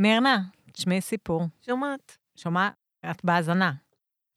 מירנה, 0.00 0.42
תשמעי 0.72 1.00
סיפור. 1.00 1.42
שומעת. 1.66 2.16
שומע? 2.36 2.68
את 3.10 3.24
בהאזנה. 3.24 3.72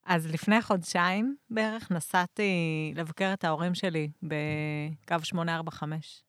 אז 0.06 0.28
לפני 0.28 0.62
חודשיים 0.62 1.36
בערך 1.50 1.92
נסעתי 1.92 2.52
לבקר 2.96 3.34
את 3.34 3.44
ההורים 3.44 3.76
שלי 3.76 4.12
בקו 4.24 5.16
845. 5.24 6.24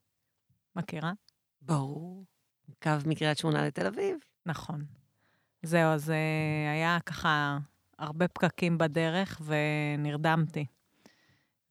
מכירה? 0.77 1.13
ברור. 1.63 2.25
קו 2.83 2.91
מקריית 3.07 3.39
שמונה 3.39 3.67
לתל 3.67 3.87
אביב. 3.87 4.17
נכון. 4.47 4.85
זהו, 5.63 5.93
אז 5.93 6.09
uh, 6.09 6.13
היה 6.73 6.99
ככה 7.07 7.59
הרבה 7.99 8.29
פקקים 8.29 8.79
בדרך 8.79 9.41
ונרדמתי. 9.45 10.67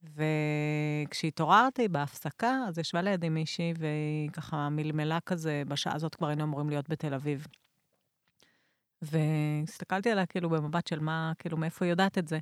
וכשהתעוררתי 0.02 1.88
בהפסקה, 1.88 2.64
אז 2.68 2.78
ישבה 2.78 3.02
לידי 3.02 3.28
מישהי 3.28 3.72
והיא 3.78 4.30
ככה 4.30 4.68
מלמלה 4.68 5.18
כזה, 5.20 5.62
בשעה 5.68 5.94
הזאת 5.94 6.14
כבר 6.14 6.26
היינו 6.26 6.44
אמורים 6.44 6.70
להיות 6.70 6.88
בתל 6.88 7.14
אביב. 7.14 7.46
והסתכלתי 9.02 10.10
עליה 10.10 10.26
כאילו 10.26 10.50
במבט 10.50 10.86
של 10.86 11.00
מה, 11.00 11.32
כאילו, 11.38 11.56
מאיפה 11.56 11.84
היא 11.84 11.92
יודעת 11.92 12.18
את 12.18 12.28
זה. 12.28 12.38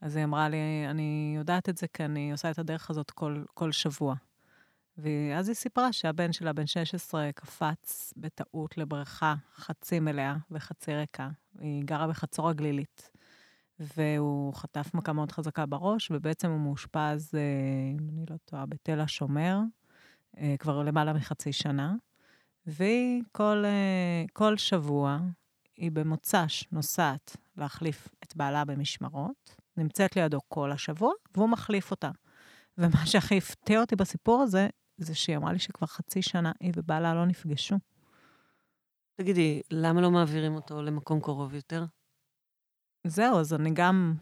אז 0.00 0.16
היא 0.16 0.24
אמרה 0.24 0.48
לי, 0.48 0.86
אני 0.90 1.34
יודעת 1.36 1.68
את 1.68 1.76
זה 1.76 1.86
כי 1.92 2.04
אני 2.04 2.32
עושה 2.32 2.50
את 2.50 2.58
הדרך 2.58 2.90
הזאת 2.90 3.10
כל, 3.10 3.44
כל 3.54 3.72
שבוע. 3.72 4.14
ואז 4.98 5.48
היא 5.48 5.54
סיפרה 5.54 5.92
שהבן 5.92 6.32
שלה, 6.32 6.52
בן 6.52 6.66
16, 6.66 7.32
קפץ 7.34 8.12
בטעות 8.16 8.78
לבריכה 8.78 9.34
חצי 9.54 10.00
מלאה 10.00 10.36
וחצי 10.50 10.94
ריקה. 10.94 11.28
היא 11.58 11.84
גרה 11.84 12.06
בחצור 12.06 12.48
הגלילית. 12.48 13.10
והוא 13.80 14.54
חטף 14.54 14.90
מכה 14.94 15.12
מאוד 15.12 15.32
חזקה 15.32 15.66
בראש, 15.66 16.10
ובעצם 16.10 16.50
הוא 16.50 16.60
מאושפז, 16.60 17.34
אה, 17.34 17.40
אם 18.00 18.08
אני 18.08 18.24
לא 18.30 18.36
טועה, 18.44 18.66
בתל 18.66 19.00
השומר, 19.00 19.58
אה, 20.38 20.54
כבר 20.58 20.82
למעלה 20.82 21.12
מחצי 21.12 21.52
שנה. 21.52 21.94
והיא 22.66 23.22
כל, 23.32 23.62
אה, 23.64 24.24
כל 24.32 24.56
שבוע, 24.56 25.18
היא 25.76 25.90
במוצ"ש 25.92 26.64
נוסעת 26.72 27.36
להחליף 27.56 28.08
את 28.24 28.36
בעלה 28.36 28.64
במשמרות, 28.64 29.56
נמצאת 29.76 30.16
לידו 30.16 30.38
כל 30.48 30.72
השבוע, 30.72 31.12
והוא 31.34 31.48
מחליף 31.48 31.90
אותה. 31.90 32.10
ומה 32.78 33.06
שהכי 33.06 33.38
הפתיע 33.38 33.80
אותי 33.80 33.96
בסיפור 33.96 34.42
הזה, 34.42 34.68
זה 34.96 35.14
שהיא 35.14 35.36
אמרה 35.36 35.52
לי 35.52 35.58
שכבר 35.58 35.86
חצי 35.86 36.22
שנה 36.22 36.52
היא 36.60 36.72
ובעלה 36.76 37.14
לא 37.14 37.26
נפגשו. 37.26 37.76
תגידי, 39.14 39.60
למה 39.70 40.00
לא 40.00 40.10
מעבירים 40.10 40.54
אותו 40.54 40.82
למקום 40.82 41.20
קרוב 41.20 41.54
יותר? 41.54 41.84
זהו, 43.08 43.38
אז 43.38 43.54
אני 43.54 43.70
גם, 43.70 44.14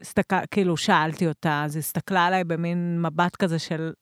הסתכל, 0.00 0.36
כאילו, 0.50 0.76
שאלתי 0.76 1.28
אותה, 1.28 1.62
אז 1.64 1.76
היא 1.76 1.80
הסתכלה 1.80 2.26
עליי 2.26 2.44
במין 2.44 3.02
מבט 3.02 3.36
כזה 3.36 3.58
של, 3.58 3.92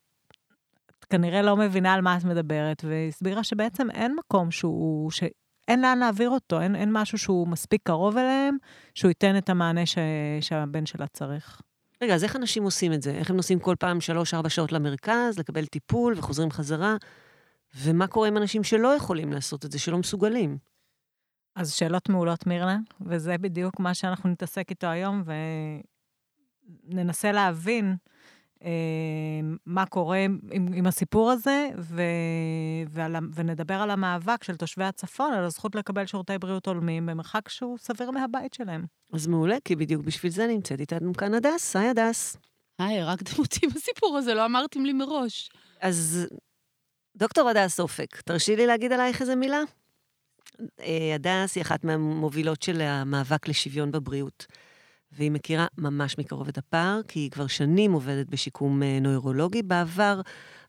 את 0.99 1.05
כנראה 1.05 1.43
לא 1.43 1.57
מבינה 1.57 1.95
על 1.95 2.01
מה 2.01 2.17
את 2.17 2.25
מדברת, 2.25 2.85
והיא 2.85 3.09
הסבירה 3.09 3.45
שבעצם 3.45 3.91
אין 3.91 4.17
מקום 4.19 4.51
שהוא, 4.51 5.11
שאין 5.11 5.83
לאן 5.83 5.99
להעביר 5.99 6.31
אותו, 6.31 6.61
אין, 6.61 6.77
אין 6.77 6.89
משהו 6.93 7.19
שהוא 7.19 7.49
מספיק 7.49 7.81
קרוב 7.85 8.17
אליהם, 8.17 8.57
שהוא 8.95 9.09
ייתן 9.09 9.39
את 9.39 9.49
המענה 9.49 9.87
ש, 9.87 9.99
שהבן 10.41 10.87
שלה 10.87 11.07
צריך. 11.07 11.61
רגע, 12.03 12.15
אז 12.15 12.25
איך 12.25 12.37
אנשים 12.37 12.63
עושים 12.63 12.93
את 12.93 13.03
זה? 13.03 13.11
איך 13.11 13.31
הם 13.31 13.37
נוסעים 13.37 13.59
כל 13.59 13.75
פעם 13.79 14.01
שלוש-ארבע 14.01 14.49
שעות 14.49 14.73
למרכז, 14.73 15.39
לקבל 15.39 15.67
טיפול 15.67 16.15
וחוזרים 16.17 16.51
חזרה? 16.51 16.97
ומה 17.77 18.07
קורה 18.07 18.29
עם 18.29 18.37
אנשים 18.37 18.65
שלא 18.65 18.89
יכולים 18.89 19.33
לעשות 19.33 19.65
את 19.65 19.73
זה, 19.73 19.79
שלא 19.79 19.99
מסוגלים? 19.99 20.59
אז 21.59 21.73
שאלות 21.73 22.09
מעולות, 22.09 22.47
מירנה, 22.47 22.79
וזה 23.01 23.39
בדיוק 23.39 23.81
מה 23.81 23.95
שאנחנו 23.95 24.31
נתעסק 24.31 24.71
איתו 24.71 24.87
היום, 24.87 25.23
וננסה 26.85 27.33
להבין 27.33 27.97
אה, 28.65 28.71
מה 29.67 29.87
קורה 29.87 30.19
עם, 30.19 30.39
עם 30.75 30.87
הסיפור 30.87 31.31
הזה, 31.31 31.69
ו, 31.79 32.03
ועל, 32.89 33.17
ונדבר 33.35 33.75
על 33.75 33.91
המאבק 33.91 34.45
של 34.45 34.57
תושבי 34.57 34.85
הצפון, 34.85 35.33
על 35.33 35.45
הזכות 35.45 35.75
לקבל 35.75 36.07
שירותי 36.07 36.39
בריאות 36.39 36.67
הולמים 36.67 37.07
במרחק 37.07 37.49
שהוא 37.49 37.79
סביר 37.79 38.11
מהבית 38.11 38.55
שלהם. 38.55 38.85
אז 39.13 39.27
מעולה, 39.27 39.57
כי 39.65 39.77
בדיוק 39.77 40.05
בשביל 40.05 40.33
זה 40.33 40.47
נמצאת 40.47 40.81
איתנו 40.81 41.15
כאן 41.15 41.35
הדס. 41.35 41.77
היי, 41.77 41.89
הדס. 41.89 42.37
היי, 42.79 43.01
הרגתם 43.01 43.43
אותי 43.43 43.67
בסיפור 43.67 44.17
הזה, 44.17 44.35
לא 44.35 44.47
אמרתם 44.47 44.85
לי 44.85 44.93
מראש. 44.93 45.51
אז 45.81 46.27
דוקטור 47.17 47.49
הדס 47.49 47.81
אופק, 47.81 48.21
תרשי 48.21 48.57
לי 48.57 48.67
להגיד 48.67 48.93
עלייך 48.93 49.21
איזה 49.21 49.37
מילה? 49.37 49.61
אה, 50.81 51.15
הדס 51.15 51.57
היא 51.57 51.63
אחת 51.63 51.85
מהמובילות 51.85 52.63
של 52.63 52.81
המאבק 52.81 53.49
לשוויון 53.49 53.91
בבריאות. 53.91 54.47
והיא 55.13 55.31
מכירה 55.31 55.67
ממש 55.79 56.19
מקרוב 56.19 56.49
את 56.49 56.59
הפער, 56.59 57.01
כי 57.09 57.21
היא 57.21 57.31
כבר 57.31 57.47
שנים 57.47 57.93
עובדת 57.93 58.27
בשיקום 58.29 58.83
אה, 58.83 58.99
נוירולוגי. 59.01 59.63
בעבר 59.63 60.21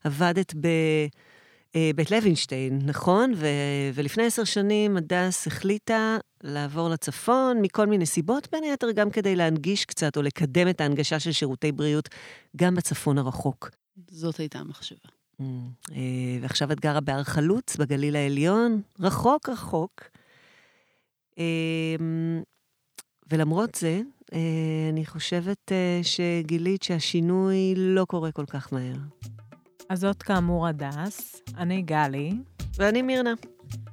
עבדת 0.04 0.54
בבית 0.54 2.12
אה, 2.12 2.18
לוינשטיין, 2.20 2.78
נכון? 2.84 3.32
ו- 3.36 3.46
ולפני 3.94 4.26
עשר 4.26 4.44
שנים 4.44 4.96
הדס 4.96 5.46
החליטה 5.46 6.16
לעבור 6.42 6.88
לצפון 6.88 7.62
מכל 7.62 7.86
מיני 7.86 8.06
סיבות, 8.06 8.48
בין 8.52 8.64
היתר 8.64 8.90
גם 8.90 9.10
כדי 9.10 9.36
להנגיש 9.36 9.84
קצת 9.84 10.16
או 10.16 10.22
לקדם 10.22 10.68
את 10.68 10.80
ההנגשה 10.80 11.20
של 11.20 11.32
שירותי 11.32 11.72
בריאות 11.72 12.08
גם 12.56 12.74
בצפון 12.74 13.18
הרחוק. 13.18 13.70
זאת 14.10 14.36
הייתה 14.36 14.58
המחשבה. 14.58 15.19
אה, 15.92 16.38
ועכשיו 16.40 16.72
את 16.72 16.80
גרה 16.80 17.00
בהר 17.00 17.22
חלוץ, 17.22 17.76
בגליל 17.76 18.16
העליון, 18.16 18.80
רחוק 19.00 19.48
רחוק. 19.48 20.00
אה, 21.38 21.96
ולמרות 23.32 23.74
זה, 23.74 24.00
אה, 24.32 24.88
אני 24.92 25.06
חושבת 25.06 25.72
שגילית 26.02 26.82
שהשינוי 26.82 27.74
לא 27.76 28.04
קורה 28.04 28.32
כל 28.32 28.46
כך 28.46 28.72
מהר. 28.72 28.96
אז 29.88 30.00
זאת 30.00 30.22
כאמור 30.22 30.66
הדס, 30.66 31.42
אני 31.56 31.82
גלי. 31.82 32.32
ואני 32.76 33.02
מירנה. 33.02 33.34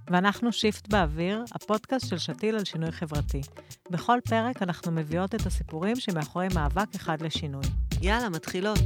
ואנחנו 0.09 0.51
Shift 0.51 0.87
באוויר, 0.87 1.43
הפודקאסט 1.51 2.07
של 2.07 2.17
שתיל 2.17 2.55
על 2.55 2.65
שינוי 2.65 2.91
חברתי. 2.91 3.41
בכל 3.89 4.19
פרק 4.29 4.61
אנחנו 4.61 4.91
מביאות 4.91 5.35
את 5.35 5.45
הסיפורים 5.45 5.95
שמאחורי 5.95 6.47
מאבק 6.55 6.95
אחד 6.95 7.21
לשינוי. 7.21 7.63
יאללה, 8.01 8.29
מתחילות. 8.29 8.79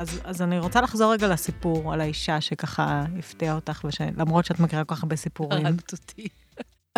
אז, 0.00 0.20
אז 0.24 0.42
אני 0.42 0.58
רוצה 0.58 0.80
לחזור 0.80 1.12
רגע 1.12 1.28
לסיפור 1.28 1.92
על 1.92 2.00
האישה 2.00 2.40
שככה 2.40 3.04
הפתיעה 3.18 3.54
אותך, 3.54 3.84
וש... 3.84 4.00
למרות 4.16 4.44
שאת 4.44 4.60
מכירה 4.60 4.84
כל 4.84 4.94
כך 4.94 5.02
הרבה 5.02 5.16
סיפורים. 5.16 5.66
הרגת 5.66 5.92
אותי. 5.92 6.28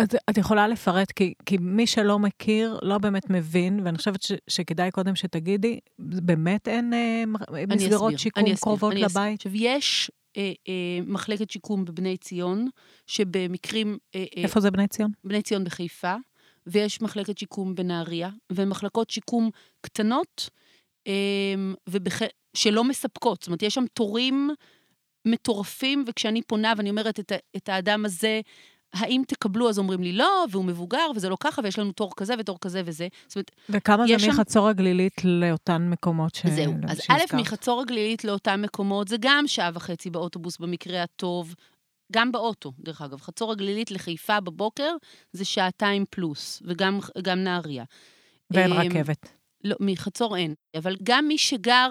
את, 0.01 0.15
את 0.29 0.37
יכולה 0.37 0.67
לפרט, 0.67 1.11
כי, 1.11 1.33
כי 1.45 1.57
מי 1.57 1.87
שלא 1.87 2.19
מכיר, 2.19 2.79
לא 2.81 2.97
באמת 2.97 3.29
מבין, 3.29 3.79
ואני 3.83 3.97
חושבת 3.97 4.21
ש, 4.21 4.31
שכדאי 4.47 4.91
קודם 4.91 5.15
שתגידי, 5.15 5.79
באמת 5.99 6.67
אין 6.67 6.93
אה, 6.93 7.23
מסגרות 7.67 8.19
שיקום 8.19 8.55
קרובות 8.55 8.93
לבית? 8.93 9.39
עכשיו, 9.39 9.51
יש 9.55 10.11
אה, 10.37 10.51
אה, 10.67 10.99
מחלקת 11.05 11.51
שיקום 11.51 11.85
בבני 11.85 12.17
ציון, 12.17 12.67
שבמקרים... 13.07 13.97
אה, 14.15 14.25
אה 14.37 14.43
איפה 14.43 14.59
זה 14.59 14.71
בני 14.71 14.87
ציון? 14.87 15.11
בני 15.23 15.41
ציון 15.41 15.63
בחיפה, 15.63 16.15
ויש 16.67 17.01
מחלקת 17.01 17.37
שיקום 17.37 17.75
בנהריה, 17.75 18.29
ומחלקות 18.51 19.09
שיקום 19.09 19.49
קטנות, 19.81 20.49
אה, 20.49 20.62
ובח... 21.89 22.19
שלא 22.53 22.83
מספקות. 22.83 23.41
זאת 23.41 23.47
אומרת, 23.47 23.63
יש 23.63 23.73
שם 23.73 23.85
תורים 23.93 24.49
מטורפים, 25.25 26.03
וכשאני 26.07 26.41
פונה 26.41 26.73
ואני 26.77 26.89
אומרת 26.89 27.19
את, 27.19 27.31
את 27.55 27.69
האדם 27.69 28.05
הזה, 28.05 28.41
האם 28.93 29.21
תקבלו? 29.27 29.69
אז 29.69 29.79
אומרים 29.79 30.03
לי 30.03 30.11
לא, 30.11 30.45
והוא 30.51 30.65
מבוגר, 30.65 31.11
וזה 31.15 31.29
לא 31.29 31.37
ככה, 31.39 31.61
ויש 31.63 31.79
לנו 31.79 31.91
תור 31.91 32.11
כזה 32.17 32.33
ותור 32.39 32.57
כזה 32.61 32.81
וזה. 32.85 33.07
זאת 33.27 33.35
אומרת, 33.35 33.51
וכמה 33.69 34.07
זה 34.07 34.27
מחצור 34.27 34.69
הגלילית 34.69 35.23
לאותן 35.23 35.89
מקומות 35.89 36.35
ש... 36.35 36.45
זהו. 36.45 36.73
אז 36.87 37.01
א', 37.09 37.35
מחצור 37.37 37.81
הגלילית 37.81 38.23
לאותן 38.23 38.61
מקומות, 38.61 39.07
זה 39.07 39.15
גם 39.19 39.47
שעה 39.47 39.71
וחצי 39.73 40.09
באוטובוס 40.09 40.57
במקרה 40.57 41.03
הטוב, 41.03 41.55
גם 42.11 42.31
באוטו, 42.31 42.71
דרך 42.79 43.01
אגב. 43.01 43.21
חצור 43.21 43.51
הגלילית 43.51 43.91
לחיפה 43.91 44.39
בבוקר 44.39 44.95
זה 45.31 45.45
שעתיים 45.45 46.05
פלוס, 46.09 46.63
וגם 46.65 47.43
נהריה. 47.43 47.83
ואין 48.51 48.71
אמ, 48.71 48.79
רכבת. 48.79 49.42
לא, 49.63 49.75
מחצור 49.79 50.37
אין. 50.37 50.53
אבל 50.77 50.95
גם 51.03 51.27
מי 51.27 51.37
שגר 51.37 51.89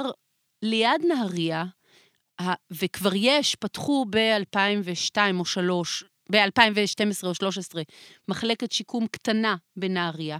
ליד 0.62 1.00
נהריה, 1.08 1.64
וכבר 2.70 3.10
יש, 3.14 3.54
פתחו 3.54 4.06
ב-2002 4.10 5.16
או 5.38 5.44
3, 5.44 6.04
ב-2012 6.32 6.38
או 7.22 7.28
2013, 7.28 7.82
מחלקת 8.28 8.72
שיקום 8.72 9.06
קטנה 9.06 9.56
בנהריה. 9.76 10.38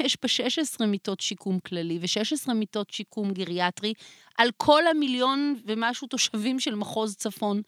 יש 0.00 0.16
בה 0.22 0.28
16 0.28 0.86
מיטות 0.86 1.20
שיקום 1.20 1.58
כללי 1.60 1.98
ו-16 2.00 2.52
מיטות 2.52 2.90
שיקום 2.90 3.32
גריאטרי 3.32 3.92
על 4.38 4.50
כל 4.56 4.86
המיליון 4.86 5.60
ומשהו 5.66 6.08
תושבים 6.08 6.60
של 6.60 6.74
מחוז 6.74 7.16
צפון. 7.16 7.62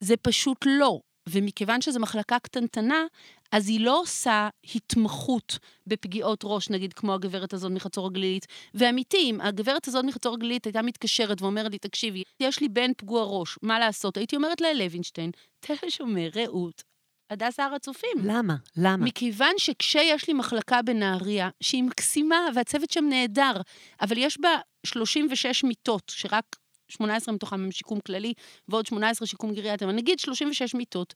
זה 0.00 0.16
פשוט 0.16 0.58
לא. 0.66 1.00
ומכיוון 1.28 1.80
שזו 1.80 2.00
מחלקה 2.00 2.38
קטנטנה, 2.38 3.04
אז 3.52 3.68
היא 3.68 3.80
לא 3.80 4.00
עושה 4.00 4.48
התמחות 4.74 5.58
בפגיעות 5.86 6.40
ראש, 6.44 6.70
נגיד 6.70 6.92
כמו 6.92 7.14
הגברת 7.14 7.52
הזאת 7.52 7.72
מחצור 7.72 8.06
הגלילית. 8.06 8.46
ואמיתי, 8.74 9.30
אם 9.30 9.40
הגברת 9.40 9.88
הזאת 9.88 10.04
מחצור 10.04 10.34
הגלילית 10.34 10.64
הייתה 10.64 10.82
מתקשרת 10.82 11.42
ואומרת 11.42 11.72
לי, 11.72 11.78
תקשיבי, 11.78 12.22
יש 12.40 12.60
לי 12.60 12.68
בן 12.68 12.90
פגוע 12.96 13.24
ראש, 13.24 13.58
מה 13.62 13.78
לעשות? 13.78 14.16
הייתי 14.16 14.36
אומרת 14.36 14.60
ללוינשטיין, 14.60 15.30
תל 15.60 15.74
השומר, 15.86 16.28
רעות, 16.36 16.82
הדס 17.30 17.60
הר 17.60 17.74
הצופים. 17.74 18.16
למה? 18.24 18.56
למה? 18.76 19.04
מכיוון 19.04 19.52
שכשיש 19.58 20.28
לי 20.28 20.34
מחלקה 20.34 20.82
בנהריה, 20.82 21.48
שהיא 21.60 21.82
מקסימה 21.82 22.36
והצוות 22.54 22.90
שם 22.90 23.04
נהדר, 23.04 23.60
אבל 24.00 24.18
יש 24.18 24.40
בה 24.40 24.56
36 24.86 25.64
מיטות, 25.64 26.12
שרק 26.14 26.56
18 26.88 27.34
מתוכם 27.34 27.64
הם 27.64 27.72
שיקום 27.72 28.00
כללי, 28.00 28.32
ועוד 28.68 28.86
18 28.86 29.28
שיקום 29.28 29.54
גריאטרי, 29.54 29.88
אבל 29.88 29.96
נגיד 29.96 30.18
36 30.18 30.74
מיטות, 30.74 31.14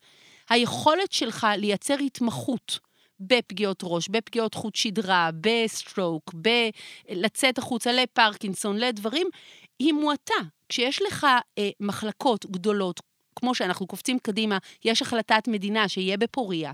היכולת 0.50 1.12
שלך 1.12 1.46
לייצר 1.56 1.94
התמחות 1.94 2.78
בפגיעות 3.20 3.80
ראש, 3.82 4.08
בפגיעות 4.08 4.54
חוט 4.54 4.74
שדרה, 4.74 5.30
ב 5.40 5.52
stroke, 5.52 6.34
בלצאת 6.34 7.58
החוצה 7.58 7.92
לפרקינסון, 7.92 8.76
לדברים, 8.76 9.26
היא 9.78 9.92
מועטה. 9.92 10.34
כשיש 10.68 11.02
לך 11.02 11.26
אה, 11.58 11.70
מחלקות 11.80 12.46
גדולות, 12.46 13.00
כמו 13.36 13.54
שאנחנו 13.54 13.86
קופצים 13.86 14.18
קדימה, 14.18 14.58
יש 14.84 15.02
החלטת 15.02 15.48
מדינה 15.48 15.88
שיהיה 15.88 16.16
בפוריה, 16.16 16.72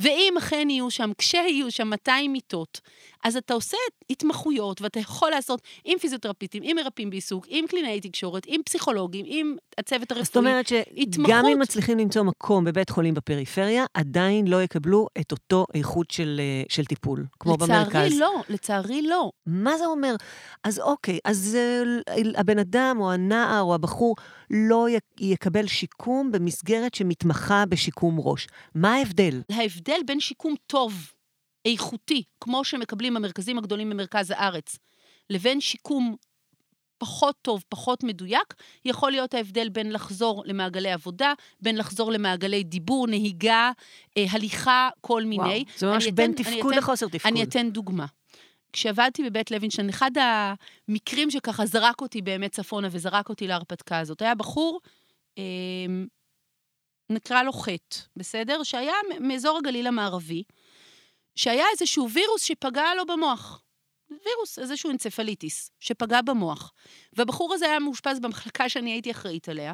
ואם 0.00 0.34
אכן 0.38 0.70
יהיו 0.70 0.90
שם, 0.90 1.10
כשיהיו 1.18 1.70
שם 1.70 1.88
200 1.88 2.32
מיטות, 2.32 2.80
אז 3.24 3.36
אתה 3.36 3.54
עושה 3.54 3.76
התמחויות, 4.10 4.82
ואתה 4.82 5.00
יכול 5.00 5.30
לעשות 5.30 5.62
עם 5.84 5.98
פיזיותרפיסטים, 5.98 6.62
עם 6.66 6.76
מרפאים 6.76 7.10
בעיסוק, 7.10 7.46
עם 7.48 7.66
קלינאי 7.66 8.00
תקשורת, 8.00 8.42
עם 8.46 8.60
פסיכולוגים, 8.64 9.24
עם 9.28 9.56
הצוות 9.78 10.10
הרפואי. 10.10 10.24
זאת 10.24 10.36
אומרת 10.36 10.68
שגם 10.68 11.46
אם 11.46 11.58
מצליחים 11.58 11.98
למצוא 11.98 12.22
מקום 12.22 12.64
בבית 12.64 12.90
חולים 12.90 13.14
בפריפריה, 13.14 13.84
עדיין 13.94 14.46
לא 14.46 14.62
יקבלו 14.62 15.06
את 15.20 15.32
אותו 15.32 15.66
איכות 15.74 16.10
של, 16.10 16.40
אה, 16.40 16.62
של 16.68 16.84
טיפול, 16.84 17.26
כמו 17.40 17.54
לצערי 17.54 17.68
במרכז. 17.68 17.94
לצערי 17.94 18.18
לא, 18.18 18.42
לצערי 18.48 19.02
לא. 19.02 19.30
מה 19.46 19.78
זה 19.78 19.86
אומר? 19.86 20.14
אז 20.64 20.80
אוקיי, 20.80 21.18
אז 21.24 21.56
uh, 22.10 22.12
הבן 22.36 22.58
אדם 22.58 22.96
או 23.00 23.12
הנער 23.12 23.62
או 23.62 23.74
הבחור 23.74 24.16
לא 24.50 24.86
יקבל 25.20 25.66
שיקום 25.66 26.32
במסגרת 26.32 26.94
שמתמחה 26.94 27.64
בשיקום 27.66 28.16
ראש. 28.20 28.46
מה 28.74 28.94
ההבדל? 28.94 29.40
ההבדל 29.52 30.00
בין 30.06 30.20
שיקום 30.20 30.54
טוב 30.66 31.12
איכותי, 31.72 32.22
כמו 32.40 32.64
שמקבלים 32.64 33.16
המרכזים 33.16 33.58
הגדולים 33.58 33.90
במרכז 33.90 34.30
הארץ, 34.30 34.78
לבין 35.30 35.60
שיקום 35.60 36.16
פחות 36.98 37.36
טוב, 37.42 37.64
פחות 37.68 38.04
מדויק, 38.04 38.54
יכול 38.84 39.10
להיות 39.10 39.34
ההבדל 39.34 39.68
בין 39.68 39.92
לחזור 39.92 40.42
למעגלי 40.46 40.92
עבודה, 40.92 41.32
בין 41.60 41.76
לחזור 41.76 42.12
למעגלי 42.12 42.62
דיבור, 42.62 43.06
נהיגה, 43.06 43.70
אה, 44.16 44.24
הליכה, 44.30 44.88
כל 45.00 45.24
מיני. 45.24 45.42
וואו, 45.42 45.76
זה 45.76 45.86
ממש 45.86 46.06
בין 46.06 46.32
תפקוד 46.32 46.74
לחוסר 46.74 47.08
תפקוד. 47.08 47.32
אני 47.32 47.42
אתן 47.42 47.70
דוגמה. 47.70 48.06
כשעבדתי 48.72 49.22
בבית 49.30 49.50
לוינשטיין, 49.50 49.88
אחד 49.88 50.10
המקרים 50.88 51.30
שככה 51.30 51.66
זרק 51.66 52.00
אותי 52.00 52.22
באמת 52.22 52.52
צפונה 52.52 52.88
וזרק 52.90 53.28
אותי 53.28 53.46
להרפתקה 53.46 53.98
הזאת, 53.98 54.22
היה 54.22 54.34
בחור, 54.34 54.80
אה, 55.38 55.44
נקרא 57.10 57.42
לו 57.42 57.52
חטא, 57.52 57.96
בסדר? 58.16 58.62
שהיה 58.62 58.92
מאזור 59.20 59.58
הגליל 59.58 59.86
המערבי, 59.86 60.42
שהיה 61.38 61.64
איזשהו 61.72 62.10
וירוס 62.10 62.42
שפגע 62.42 62.94
לו 62.96 63.06
במוח. 63.06 63.62
וירוס, 64.10 64.58
איזשהו 64.58 64.90
אנצפליטיס, 64.90 65.70
שפגע 65.80 66.22
במוח. 66.22 66.72
והבחור 67.12 67.54
הזה 67.54 67.66
היה 67.66 67.78
מאושפז 67.78 68.20
במחלקה 68.20 68.68
שאני 68.68 68.90
הייתי 68.90 69.10
אחראית 69.10 69.48
עליה, 69.48 69.72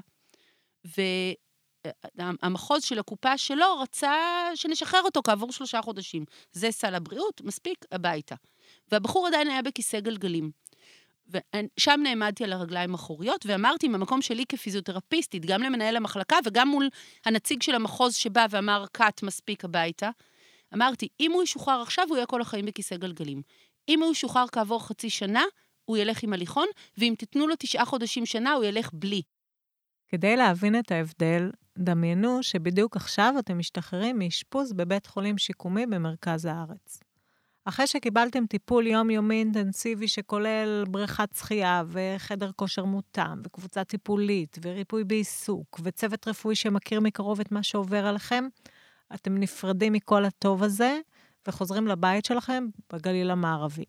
והמחוז 2.19 2.84
של 2.84 2.99
הקופה 2.99 3.38
שלו 3.38 3.78
רצה 3.81 4.14
שנשחרר 4.55 5.02
אותו 5.02 5.20
כעבור 5.25 5.52
שלושה 5.52 5.82
חודשים. 5.82 6.25
זה 6.52 6.70
סל 6.70 6.94
הבריאות, 6.94 7.40
מספיק, 7.40 7.84
הביתה. 7.93 8.34
והבחור 8.93 9.26
עדיין 9.26 9.49
היה 9.49 9.62
בכיסא 9.62 10.00
גלגלים. 10.00 10.50
ושם 11.28 12.00
נעמדתי 12.02 12.44
על 12.44 12.52
הרגליים 12.52 12.93
האחוריות, 12.93 13.46
ואמרתי 13.46 13.88
מהמקום 13.88 14.22
שלי 14.22 14.44
כפיזיותרפיסטית, 14.49 15.46
גם 15.46 15.62
למנהל 15.62 15.96
המחלקה 15.96 16.37
וגם 16.44 16.69
מול 16.69 16.88
הנציג 17.25 17.62
של 17.62 17.75
המחוז 17.75 18.14
שבא 18.14 18.46
ואמר, 18.50 18.84
קאט, 18.93 19.22
מספיק 19.22 19.64
הביתה, 19.64 20.10
אמרתי, 20.75 21.09
אם 21.21 21.32
הוא 21.32 21.43
ישוחרר 21.43 21.82
עכשיו, 21.82 22.05
הוא 22.09 22.17
יהיה 22.17 22.26
כל 22.26 22.41
החיים 22.41 22.67
בכיסא 22.67 22.97
גלגלים. 22.97 23.43
אם 23.88 24.03
הוא 24.03 24.12
ישוחרר 24.12 24.44
כעבור 24.53 24.87
חצי 24.87 25.11
שנה, 25.11 25.43
הוא 25.85 25.97
ילך 25.97 26.23
עם 26.23 26.32
הליכון, 26.32 26.67
ואם 26.99 27.15
תיתנו 27.19 27.47
לו 27.47 27.55
תשעה 27.59 27.85
חודשים 27.85 28.26
שנה, 28.26 28.53
הוא 28.53 28.65
ילך 28.65 28.91
בלי. 28.93 29.23
כדי 30.09 30.37
להבין 30.37 30.79
את 30.79 30.93
ההבדל, 30.93 31.50
דמיינו 31.79 32.43
שבדיוק 32.43 32.97
עכשיו 32.97 33.35
אתם 33.38 33.59
משתחררים 33.59 34.19
מאשפוז 34.19 34.73
בבית 34.73 35.06
חולים 35.06 35.38
שיקומי 35.38 35.87
במרכז 35.87 36.44
הארץ. 36.44 37.00
אחרי 37.65 37.87
שקיבלתם 37.87 38.47
טיפול 38.47 38.87
יומיומי 38.87 39.38
אינטנסיבי 39.38 40.09
שכולל 40.09 40.85
בריכת 40.88 41.29
שחייה 41.37 41.82
וחדר 41.88 42.50
כושר 42.56 42.85
מותאם, 42.85 43.41
וקבוצה 43.44 43.85
טיפולית, 43.85 44.59
וריפוי 44.62 45.05
בעיסוק, 45.05 45.81
וצוות 45.85 46.29
רפואי 46.29 46.55
שמכיר 46.55 47.00
מקרוב 47.00 47.41
את 47.41 47.53
מה 47.53 47.62
שעובר 47.62 48.06
עליכם, 48.06 48.44
אתם 49.14 49.38
נפרדים 49.38 49.93
מכל 49.93 50.25
הטוב 50.25 50.62
הזה 50.62 50.99
וחוזרים 51.49 51.87
לבית 51.87 52.25
שלכם 52.25 52.66
בגליל 52.93 53.31
המערבי. 53.31 53.84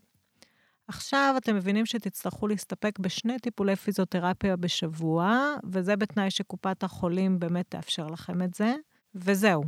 עכשיו 0.88 1.36
אתם 1.38 1.56
מבינים 1.56 1.86
שתצטרכו 1.86 2.48
להסתפק 2.48 3.00
בשני 3.00 3.40
טיפולי 3.40 3.76
פיזיותרפיה 3.76 4.56
בשבוע, 4.56 5.56
וזה 5.64 5.96
בתנאי 5.96 6.32
שקופת 6.32 6.84
החולים 6.84 7.40
באמת 7.40 7.66
תאפשר 7.70 8.08
לכם 8.08 8.42
את 8.42 8.54
זה, 8.54 8.76
וזהו. 9.16 9.64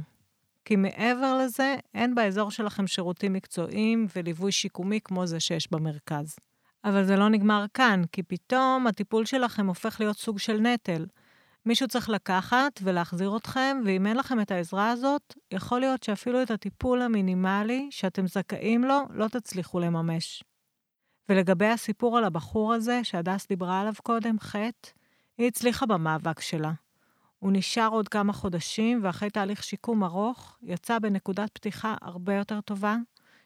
כי 0.65 0.75
מעבר 0.75 1.37
לזה, 1.37 1.75
אין 1.93 2.15
באזור 2.15 2.51
שלכם 2.51 2.87
שירותים 2.87 3.33
מקצועיים 3.33 4.07
וליווי 4.15 4.51
שיקומי 4.51 4.99
כמו 5.03 5.27
זה 5.27 5.39
שיש 5.39 5.71
במרכז. 5.71 6.35
אבל 6.83 7.05
זה 7.05 7.15
לא 7.15 7.29
נגמר 7.29 7.65
כאן, 7.73 8.01
כי 8.11 8.23
פתאום 8.23 8.87
הטיפול 8.87 9.25
שלכם 9.25 9.67
הופך 9.67 9.99
להיות 9.99 10.17
סוג 10.17 10.39
של 10.39 10.59
נטל. 10.59 11.05
מישהו 11.67 11.87
צריך 11.87 12.09
לקחת 12.09 12.79
ולהחזיר 12.83 13.37
אתכם, 13.37 13.77
ואם 13.85 14.07
אין 14.07 14.17
לכם 14.17 14.39
את 14.39 14.51
העזרה 14.51 14.91
הזאת, 14.91 15.33
יכול 15.51 15.79
להיות 15.79 16.03
שאפילו 16.03 16.43
את 16.43 16.51
הטיפול 16.51 17.01
המינימלי 17.01 17.87
שאתם 17.91 18.27
זכאים 18.27 18.83
לו, 18.83 18.99
לא 19.09 19.27
תצליחו 19.27 19.79
לממש. 19.79 20.43
ולגבי 21.29 21.65
הסיפור 21.65 22.17
על 22.17 22.23
הבחור 22.23 22.73
הזה, 22.73 23.03
שהדס 23.03 23.47
דיברה 23.47 23.81
עליו 23.81 23.93
קודם, 24.03 24.39
חטא, 24.39 24.89
היא 25.37 25.47
הצליחה 25.47 25.85
במאבק 25.85 26.39
שלה. 26.39 26.71
הוא 27.39 27.51
נשאר 27.53 27.89
עוד 27.91 28.07
כמה 28.07 28.33
חודשים, 28.33 28.99
ואחרי 29.03 29.29
תהליך 29.29 29.63
שיקום 29.63 30.03
ארוך, 30.03 30.57
יצא 30.61 30.99
בנקודת 30.99 31.49
פתיחה 31.53 31.95
הרבה 32.01 32.33
יותר 32.33 32.61
טובה, 32.61 32.95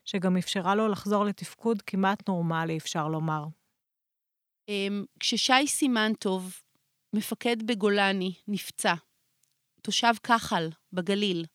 שגם 0.05 0.37
אפשרה 0.37 0.75
לו 0.75 0.87
לחזור 0.87 1.25
לתפקוד 1.25 1.81
כמעט 1.81 2.29
נורמלי, 2.29 2.77
אפשר 2.77 3.07
לומר. 3.07 3.45
אמ, 4.67 5.05
כששי 5.19 5.67
סימן 5.67 6.11
טוב 6.19 6.61
מפקד 7.13 7.63
בגולני, 7.63 8.33
נפצע. 8.47 8.93
תושב 9.81 10.13
כחל, 10.23 10.69
בגליל. 10.93 11.45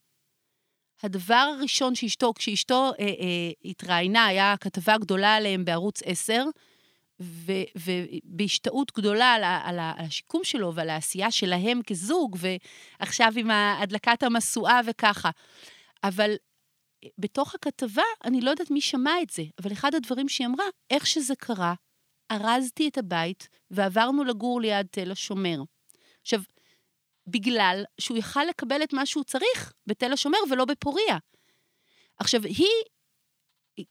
הדבר 1.03 1.55
הראשון 1.59 1.95
שאשתו, 1.95 2.33
כשאשתו 2.35 2.93
אה, 3.01 3.05
אה, 3.05 3.51
התראיינה, 3.65 4.27
היה 4.27 4.55
כתבה 4.61 4.99
גדולה 4.99 5.35
עליהם 5.35 5.65
בערוץ 5.65 6.03
10, 6.05 6.45
ובהשתאות 7.21 8.93
גדולה 8.97 9.33
על, 9.33 9.45
על, 9.45 9.79
על 9.79 10.07
השיקום 10.07 10.45
שלו 10.45 10.75
ועל 10.75 10.91
העשייה 10.91 11.31
שלהם 11.31 11.81
כזוג, 11.87 12.37
ועכשיו 12.41 13.33
עם 13.37 13.51
הדלקת 13.51 14.23
המשואה 14.23 14.81
וככה. 14.87 15.31
אבל 16.05 16.31
אה, 17.05 17.09
בתוך 17.19 17.55
הכתבה, 17.55 18.03
אני 18.25 18.41
לא 18.41 18.51
יודעת 18.51 18.71
מי 18.71 18.81
שמע 18.81 19.13
את 19.23 19.31
זה, 19.31 19.43
אבל 19.63 19.73
אחד 19.73 19.95
הדברים 19.95 20.29
שהיא 20.29 20.47
אמרה, 20.47 20.67
איך 20.91 21.07
שזה 21.07 21.35
קרה, 21.39 21.75
ארזתי 22.31 22.89
את 22.89 22.99
הבית 22.99 23.49
ועברנו 23.71 24.25
לגור 24.25 24.61
ליד 24.61 24.87
תל 24.91 25.11
השומר. 25.11 25.63
עכשיו, 26.23 26.41
בגלל 27.27 27.85
שהוא 28.01 28.19
יכל 28.19 28.45
לקבל 28.45 28.83
את 28.83 28.93
מה 28.93 29.07
שהוא 29.07 29.25
צריך 29.25 29.73
בתל 29.87 30.13
השומר 30.13 30.39
ולא 30.51 30.65
בפוריה. 30.65 31.19
עכשיו, 32.19 32.43
היא 32.43 32.67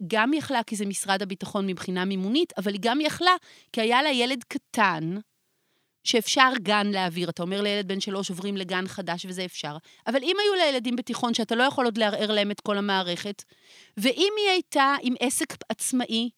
גם 0.08 0.34
יכלה 0.34 0.64
כי 0.64 0.76
זה 0.76 0.86
משרד 0.86 1.22
הביטחון 1.22 1.68
מבחינה 1.68 2.06
מימונית, 2.06 2.54
אבל 2.58 2.74
היא 2.74 2.82
גם 2.84 3.02
יכלה 3.02 3.36
כי 3.74 3.82
היה 3.82 4.02
לה 4.04 4.12
ילד 4.12 4.44
קטן, 4.44 5.16
שאפשר 6.04 6.50
גן 6.58 6.88
להעביר. 6.88 7.30
אתה 7.30 7.44
אומר 7.44 7.62
לילד 7.62 7.88
בן 7.88 8.00
שלוש 8.00 8.30
עוברים 8.30 8.58
לגן 8.58 8.88
חדש 8.88 9.26
וזה 9.26 9.46
אפשר. 9.46 9.78
אבל 10.08 10.24
אם 10.24 10.36
היו 10.44 10.54
לילדים 10.54 10.96
בתיכון 10.96 11.34
שאתה 11.34 11.56
לא 11.56 11.64
יכול 11.64 11.86
עוד 11.86 11.98
לערער 11.98 12.32
להם 12.32 12.52
את 12.52 12.62
כל 12.62 12.78
המערכת, 12.78 13.44
ואם 13.98 14.34
היא 14.38 14.50
הייתה 14.50 14.96
עם 15.02 15.14
עסק 15.20 15.54
עצמאי, 15.70 16.30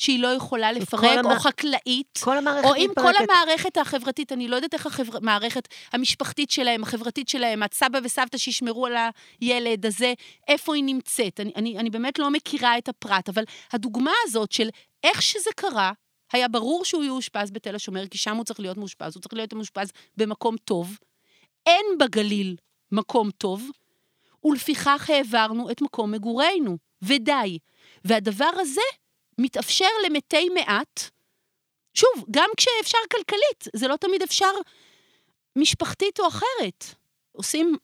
שהיא 0.00 0.22
לא 0.22 0.28
יכולה 0.28 0.72
לפרק, 0.72 1.18
המ... 1.18 1.26
או 1.26 1.40
חקלאית. 1.40 2.18
כל 2.24 2.38
המערכת 2.38 2.64
או 2.64 2.74
אם 2.76 2.90
כל 2.94 3.12
המערכת 3.18 3.76
החברתית, 3.76 4.32
אני 4.32 4.48
לא 4.48 4.56
יודעת 4.56 4.74
איך 4.74 5.00
המערכת 5.14 5.68
המשפחתית 5.92 6.50
שלהם, 6.50 6.82
החברתית 6.82 7.28
שלהם, 7.28 7.62
הסבא 7.62 7.98
וסבתא 8.04 8.38
שישמרו 8.38 8.86
על 8.86 8.94
הילד 9.40 9.86
הזה, 9.86 10.14
איפה 10.48 10.74
היא 10.74 10.84
נמצאת. 10.84 11.40
אני, 11.40 11.52
אני, 11.56 11.78
אני 11.78 11.90
באמת 11.90 12.18
לא 12.18 12.30
מכירה 12.30 12.78
את 12.78 12.88
הפרט, 12.88 13.28
אבל 13.28 13.44
הדוגמה 13.72 14.12
הזאת 14.24 14.52
של 14.52 14.68
איך 15.04 15.22
שזה 15.22 15.50
קרה, 15.56 15.92
היה 16.32 16.48
ברור 16.48 16.84
שהוא 16.84 17.04
יאושפז 17.04 17.50
בתל 17.50 17.74
השומר, 17.74 18.06
כי 18.06 18.18
שם 18.18 18.36
הוא 18.36 18.44
צריך 18.44 18.60
להיות 18.60 18.76
מאושפז, 18.76 19.16
הוא 19.16 19.22
צריך 19.22 19.34
להיות 19.34 19.52
מאושפז 19.52 19.88
במקום 20.16 20.56
טוב. 20.56 20.98
אין 21.66 21.86
בגליל 21.98 22.56
מקום 22.92 23.30
טוב. 23.30 23.70
ולפיכך 24.44 25.10
העברנו 25.10 25.70
את 25.70 25.82
מקום 25.82 26.10
מגורינו, 26.10 26.78
ודי. 27.02 27.58
והדבר 28.04 28.50
הזה 28.60 28.80
מתאפשר 29.42 29.88
למתי 30.06 30.48
מעט, 30.48 31.00
שוב, 31.94 32.24
גם 32.30 32.48
כשאפשר 32.56 32.98
כלכלית, 33.12 33.64
זה 33.76 33.88
לא 33.88 33.96
תמיד 33.96 34.22
אפשר 34.22 34.50
משפחתית 35.56 36.20
או 36.20 36.28
אחרת. 36.28 36.84
עושים 37.32 37.76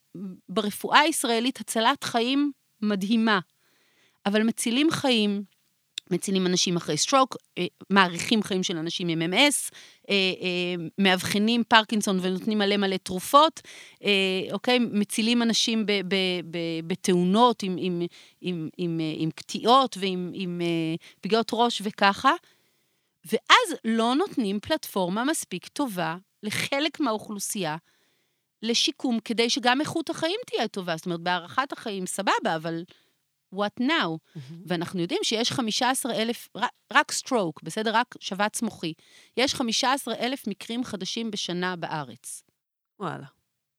ברפואה 0.49 1.01
הישראלית 1.01 1.61
הצלת 1.61 2.05
חיים 2.05 2.53
מדהימה, 2.81 3.41
אבל 4.27 4.43
מצילים 4.43 4.91
חיים, 4.91 5.43
מצילים 6.11 6.47
אנשים 6.47 6.77
אחרי 6.77 6.97
סטרוק, 6.97 7.37
אה, 7.59 7.67
מאריכים 7.91 8.43
חיים 8.43 8.63
של 8.63 8.77
אנשים 8.77 9.09
עם 9.09 9.23
MS, 9.23 9.71
אה, 10.11 10.15
אה, 10.15 10.85
מאבחנים 10.99 11.65
פרקינסון 11.69 12.19
ונותנים 12.23 12.59
מלא 12.59 12.77
מלא 12.77 12.97
תרופות, 12.97 13.61
אוקיי? 14.53 14.79
מצילים 14.79 15.43
אנשים 15.43 15.87
בתאונות 16.87 17.63
עם, 17.63 17.77
עם, 17.79 18.03
עם, 18.41 18.69
עם, 18.79 19.01
עם 19.17 19.31
קטיעות 19.31 19.97
ועם 20.01 20.31
עם 20.35 20.61
פגיעות 21.21 21.51
ראש 21.53 21.83
וככה, 21.85 22.33
ואז 23.25 23.79
לא 23.85 24.15
נותנים 24.15 24.61
פלטפורמה 24.61 25.25
מספיק 25.25 25.69
טובה 25.69 26.17
לחלק 26.43 27.01
מהאוכלוסייה 27.01 27.77
לשיקום, 28.63 29.19
כדי 29.25 29.51
שגם 29.51 29.81
איכות 29.81 30.11
החיים 30.11 30.41
תהיה 30.47 30.69
טובה. 30.69 30.97
זאת 30.97 31.07
אומרת, 31.07 31.21
בהארכת 31.21 31.73
החיים 31.73 32.07
סבבה, 32.07 32.57
אבל 32.57 32.83
what 33.57 33.83
now? 33.83 33.89
Mm-hmm. 34.37 34.55
ואנחנו 34.67 35.01
יודעים 35.01 35.21
שיש 35.23 35.53
15 35.53 36.13
אלף, 36.15 36.49
רק, 36.57 36.71
רק 36.93 37.13
stroke, 37.13 37.61
בסדר? 37.63 37.95
רק 37.95 38.15
שבץ 38.21 38.63
מוחי. 38.63 38.93
יש 39.37 39.55
15 39.55 40.15
אלף 40.15 40.47
מקרים 40.47 40.85
חדשים 40.85 41.31
בשנה 41.31 41.77
בארץ. 41.77 42.43
וואלה. 43.01 43.27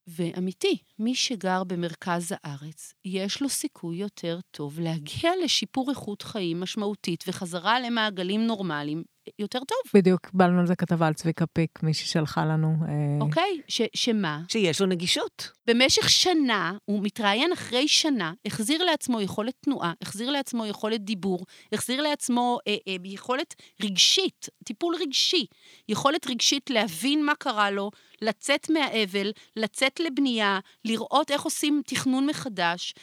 ואמיתי, 0.08 0.78
מי 1.00 1.16
שגר 1.16 1.64
במרכז 1.64 2.34
הארץ, 2.44 2.94
יש 3.06 3.42
לו 3.42 3.50
סיכוי 3.50 3.98
יותר 3.98 4.40
טוב 4.52 4.80
להגיע 4.80 5.32
לשיפור 5.44 5.90
איכות 5.90 6.22
חיים 6.22 6.60
משמעותית 6.60 7.24
וחזרה 7.28 7.80
למעגלים 7.80 8.48
נורמליים 8.48 9.04
יותר 9.40 9.60
טוב. 9.60 9.78
בדיוק, 9.94 10.26
קיבלנו 10.26 10.60
על 10.60 10.68
זה 10.68 10.76
כתבה 10.76 11.08
על 11.08 11.14
צביקה 11.14 11.46
פיק, 11.46 11.84
מי 11.84 11.94
ששלחה 11.94 12.46
לנו. 12.46 12.76
אה, 12.88 12.94
אוקיי, 13.22 13.62
ש, 13.68 13.82
שמה? 13.94 14.42
שיש 14.48 14.82
לו 14.82 14.88
נגישות. 14.88 15.52
במשך 15.68 16.10
שנה, 16.10 16.74
הוא 16.86 17.04
מתראיין 17.04 17.52
אחרי 17.52 17.88
שנה, 17.88 18.34
החזיר 18.46 18.84
לעצמו 18.84 19.22
יכולת 19.22 19.54
תנועה, 19.62 19.94
החזיר 20.02 20.30
לעצמו 20.30 20.66
יכולת 20.66 21.02
דיבור, 21.02 21.46
החזיר 21.74 22.02
לעצמו 22.02 22.60
אה, 22.68 22.76
אה, 22.88 22.96
יכולת 23.04 23.56
רגשית, 23.84 24.50
טיפול 24.64 24.96
רגשי, 25.02 25.46
יכולת 25.90 26.28
רגשית 26.28 26.70
להבין 26.70 27.26
מה 27.26 27.36
קרה 27.36 27.72
לו, 27.72 27.92
לצאת 28.22 28.70
מהאבל, 28.70 29.32
לצאת 29.56 30.00
לבנייה, 30.00 30.60
לראות 30.86 31.32
איך 31.32 31.42
עושים 31.42 31.82
תכנון 31.86 32.26
מחדש. 32.26 32.94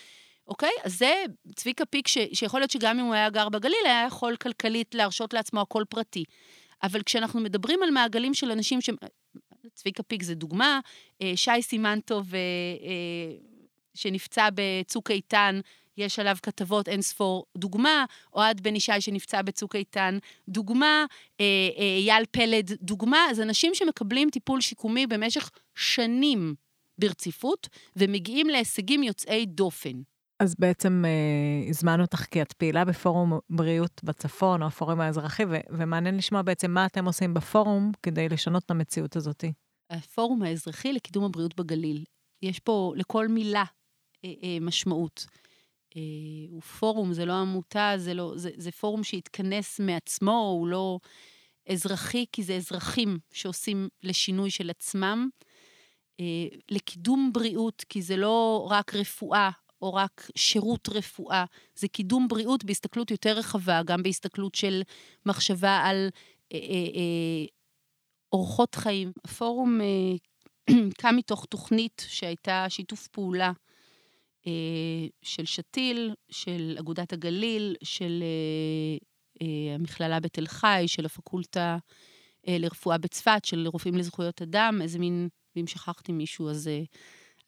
אוקיי? 0.48 0.72
אז 0.84 0.98
זה 0.98 1.24
צביקה 1.54 1.84
פיק, 1.84 2.08
ש, 2.08 2.18
שיכול 2.32 2.60
להיות 2.60 2.70
שגם 2.70 2.98
אם 2.98 3.04
הוא 3.04 3.14
היה 3.14 3.30
גר 3.30 3.48
בגליל, 3.48 3.86
היה 3.86 4.04
יכול 4.06 4.36
כלכלית 4.36 4.94
להרשות 4.94 5.34
לעצמו 5.34 5.60
הכל 5.60 5.84
פרטי. 5.88 6.24
אבל 6.82 7.02
כשאנחנו 7.02 7.40
מדברים 7.40 7.82
על 7.82 7.90
מעגלים 7.90 8.34
של 8.34 8.50
אנשים 8.50 8.80
ש... 8.80 8.90
צביקה 9.74 10.02
פיק 10.02 10.22
זה 10.22 10.34
דוגמה, 10.34 10.80
אה, 11.22 11.32
שי 11.36 11.62
סימנטוב, 11.62 12.34
אה, 12.34 12.40
אה, 12.40 13.36
שנפצע 13.94 14.48
בצוק 14.54 15.10
איתן, 15.10 15.60
יש 15.96 16.18
עליו 16.18 16.36
כתבות 16.42 16.88
אין 16.88 17.02
ספור 17.02 17.46
דוגמה, 17.56 18.04
אוהד 18.32 18.60
בן 18.60 18.76
ישי 18.76 19.00
שנפצע 19.00 19.42
בצוק 19.42 19.76
איתן, 19.76 20.18
דוגמה, 20.48 21.04
אייל 21.98 22.24
פלד, 22.30 22.72
דוגמה, 22.82 23.26
אז 23.30 23.40
אנשים 23.40 23.74
שמקבלים 23.74 24.30
טיפול 24.30 24.60
שיקומי 24.60 25.06
במשך 25.06 25.50
שנים 25.74 26.54
ברציפות, 26.98 27.68
ומגיעים 27.96 28.48
להישגים 28.48 29.02
יוצאי 29.02 29.46
דופן. 29.46 30.00
אז 30.44 30.54
בעצם 30.58 31.04
אה, 31.06 31.68
הזמנו 31.68 32.02
אותך 32.02 32.24
כי 32.30 32.42
את 32.42 32.52
פעילה 32.52 32.84
בפורום 32.84 33.38
בריאות 33.50 34.00
בצפון, 34.04 34.62
או 34.62 34.66
הפורום 34.66 35.00
האזרחי, 35.00 35.44
ו- 35.44 35.78
ומעניין 35.78 36.16
לשמוע 36.16 36.42
בעצם 36.42 36.70
מה 36.70 36.86
אתם 36.86 37.04
עושים 37.04 37.34
בפורום 37.34 37.92
כדי 38.02 38.28
לשנות 38.28 38.62
את 38.64 38.70
המציאות 38.70 39.16
הזאת. 39.16 39.44
הפורום 39.90 40.42
האזרחי 40.42 40.92
לקידום 40.92 41.24
הבריאות 41.24 41.56
בגליל. 41.56 42.04
יש 42.42 42.60
פה 42.60 42.92
לכל 42.96 43.28
מילה 43.28 43.64
אה, 44.24 44.32
אה, 44.42 44.58
משמעות. 44.60 45.26
אה, 45.96 46.02
הוא 46.50 46.62
פורום, 46.62 47.12
זה 47.12 47.24
לא 47.24 47.32
עמותה, 47.32 47.92
זה, 47.96 48.14
לא, 48.14 48.32
זה, 48.36 48.50
זה 48.56 48.72
פורום 48.72 49.04
שהתכנס 49.04 49.80
מעצמו, 49.80 50.56
הוא 50.60 50.68
לא 50.68 50.98
אזרחי, 51.68 52.24
כי 52.32 52.42
זה 52.42 52.56
אזרחים 52.56 53.18
שעושים 53.32 53.88
לשינוי 54.02 54.50
של 54.50 54.70
עצמם. 54.70 55.28
אה, 56.20 56.46
לקידום 56.70 57.30
בריאות, 57.32 57.84
כי 57.88 58.02
זה 58.02 58.16
לא 58.16 58.68
רק 58.70 58.94
רפואה 58.94 59.50
או 59.84 59.94
רק 59.94 60.30
שירות 60.36 60.88
רפואה, 60.88 61.44
זה 61.76 61.88
קידום 61.88 62.28
בריאות 62.28 62.64
בהסתכלות 62.64 63.10
יותר 63.10 63.38
רחבה, 63.38 63.82
גם 63.82 64.02
בהסתכלות 64.02 64.54
של 64.54 64.82
מחשבה 65.26 65.76
על 65.84 66.08
אה, 66.52 66.58
אה, 66.58 66.64
אה, 66.94 67.46
אורחות 68.32 68.74
חיים. 68.74 69.12
הפורום 69.24 69.80
קם 71.00 71.16
מתוך 71.16 71.44
תוכנית 71.44 72.06
שהייתה 72.08 72.66
שיתוף 72.68 73.08
פעולה 73.08 73.52
של 75.22 75.44
שתיל, 75.44 76.14
של 76.30 76.76
אגודת 76.80 77.12
הגליל, 77.12 77.76
של 77.84 78.24
המכללה 79.74 80.20
בתל 80.20 80.46
חי, 80.46 80.84
של 80.86 81.06
הפקולטה 81.06 81.78
אה, 82.48 82.58
לרפואה 82.58 82.98
בצפת, 82.98 83.44
של 83.44 83.68
רופאים 83.68 83.94
לזכויות 83.94 84.42
אדם, 84.42 84.78
איזה 84.82 84.98
מין, 84.98 85.28
ואם 85.56 85.66
שכחתי 85.66 86.12
מישהו, 86.12 86.50
אז... 86.50 86.70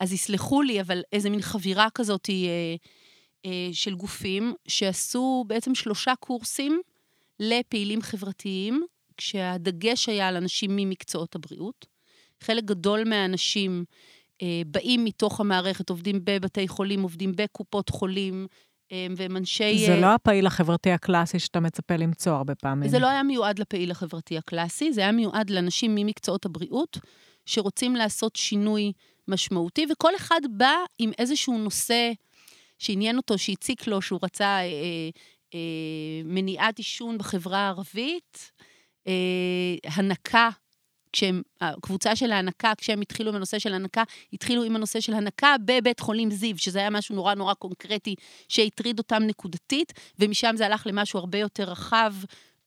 אה, 0.00 0.04
אז 0.04 0.12
יסלחו 0.12 0.62
לי, 0.62 0.80
אבל 0.80 1.02
איזה 1.12 1.30
מין 1.30 1.42
חבירה 1.42 1.88
כזאת 1.94 2.30
אה, 2.30 2.74
אה, 3.46 3.68
של 3.72 3.94
גופים 3.94 4.54
שעשו 4.68 5.44
בעצם 5.46 5.74
שלושה 5.74 6.12
קורסים 6.20 6.80
לפעילים 7.40 8.02
חברתיים, 8.02 8.84
כשהדגש 9.16 10.08
היה 10.08 10.28
על 10.28 10.36
אנשים 10.36 10.76
ממקצועות 10.76 11.34
הבריאות. 11.34 11.86
חלק 12.42 12.64
גדול 12.64 13.04
מהאנשים 13.04 13.84
אה, 14.42 14.62
באים 14.66 15.04
מתוך 15.04 15.40
המערכת, 15.40 15.90
עובדים 15.90 16.20
בבתי 16.24 16.68
חולים, 16.68 17.02
עובדים 17.02 17.32
בקופות 17.36 17.88
חולים, 17.88 18.46
אה, 18.92 19.06
והם 19.16 19.36
אנשי... 19.36 19.86
זה 19.86 20.00
לא 20.00 20.14
הפעיל 20.14 20.46
החברתי 20.46 20.90
הקלאסי 20.90 21.38
שאתה 21.38 21.60
מצפה 21.60 21.96
למצוא 21.96 22.32
הרבה 22.32 22.54
פעמים. 22.54 22.88
זה 22.88 22.98
לא 22.98 23.06
היה 23.06 23.22
מיועד 23.22 23.58
לפעיל 23.58 23.90
החברתי 23.90 24.38
הקלאסי, 24.38 24.92
זה 24.92 25.00
היה 25.00 25.12
מיועד 25.12 25.50
לאנשים 25.50 25.94
ממקצועות 25.94 26.46
הבריאות, 26.46 26.98
שרוצים 27.46 27.96
לעשות 27.96 28.36
שינוי 28.36 28.92
משמעותי, 29.28 29.86
וכל 29.92 30.16
אחד 30.16 30.40
בא 30.50 30.74
עם 30.98 31.10
איזשהו 31.18 31.58
נושא 31.58 32.12
שעניין 32.78 33.16
אותו, 33.16 33.38
שהציק 33.38 33.86
לו, 33.86 34.02
שהוא 34.02 34.20
רצה 34.22 34.46
אה, 34.46 35.10
אה, 35.54 35.58
מניעת 36.24 36.78
עישון 36.78 37.18
בחברה 37.18 37.58
הערבית, 37.58 38.52
אה, 39.06 39.12
הנקה. 39.84 40.50
כשהם, 41.12 41.42
הקבוצה 41.60 42.16
של 42.16 42.32
ההנקה, 42.32 42.72
כשהם 42.78 43.00
התחילו 43.00 43.30
עם 43.30 43.36
הנושא 43.36 43.58
של 43.58 43.74
הנקה, 43.74 44.02
התחילו 44.32 44.62
עם 44.62 44.76
הנושא 44.76 45.00
של 45.00 45.14
הנקה 45.14 45.54
בבית 45.64 46.00
חולים 46.00 46.30
זיו, 46.30 46.58
שזה 46.58 46.78
היה 46.78 46.90
משהו 46.90 47.14
נורא 47.14 47.34
נורא 47.34 47.54
קונקרטי 47.54 48.14
שהטריד 48.48 48.98
אותם 48.98 49.22
נקודתית, 49.22 49.92
ומשם 50.18 50.54
זה 50.56 50.66
הלך 50.66 50.86
למשהו 50.86 51.18
הרבה 51.18 51.38
יותר 51.38 51.64
רחב, 51.64 52.14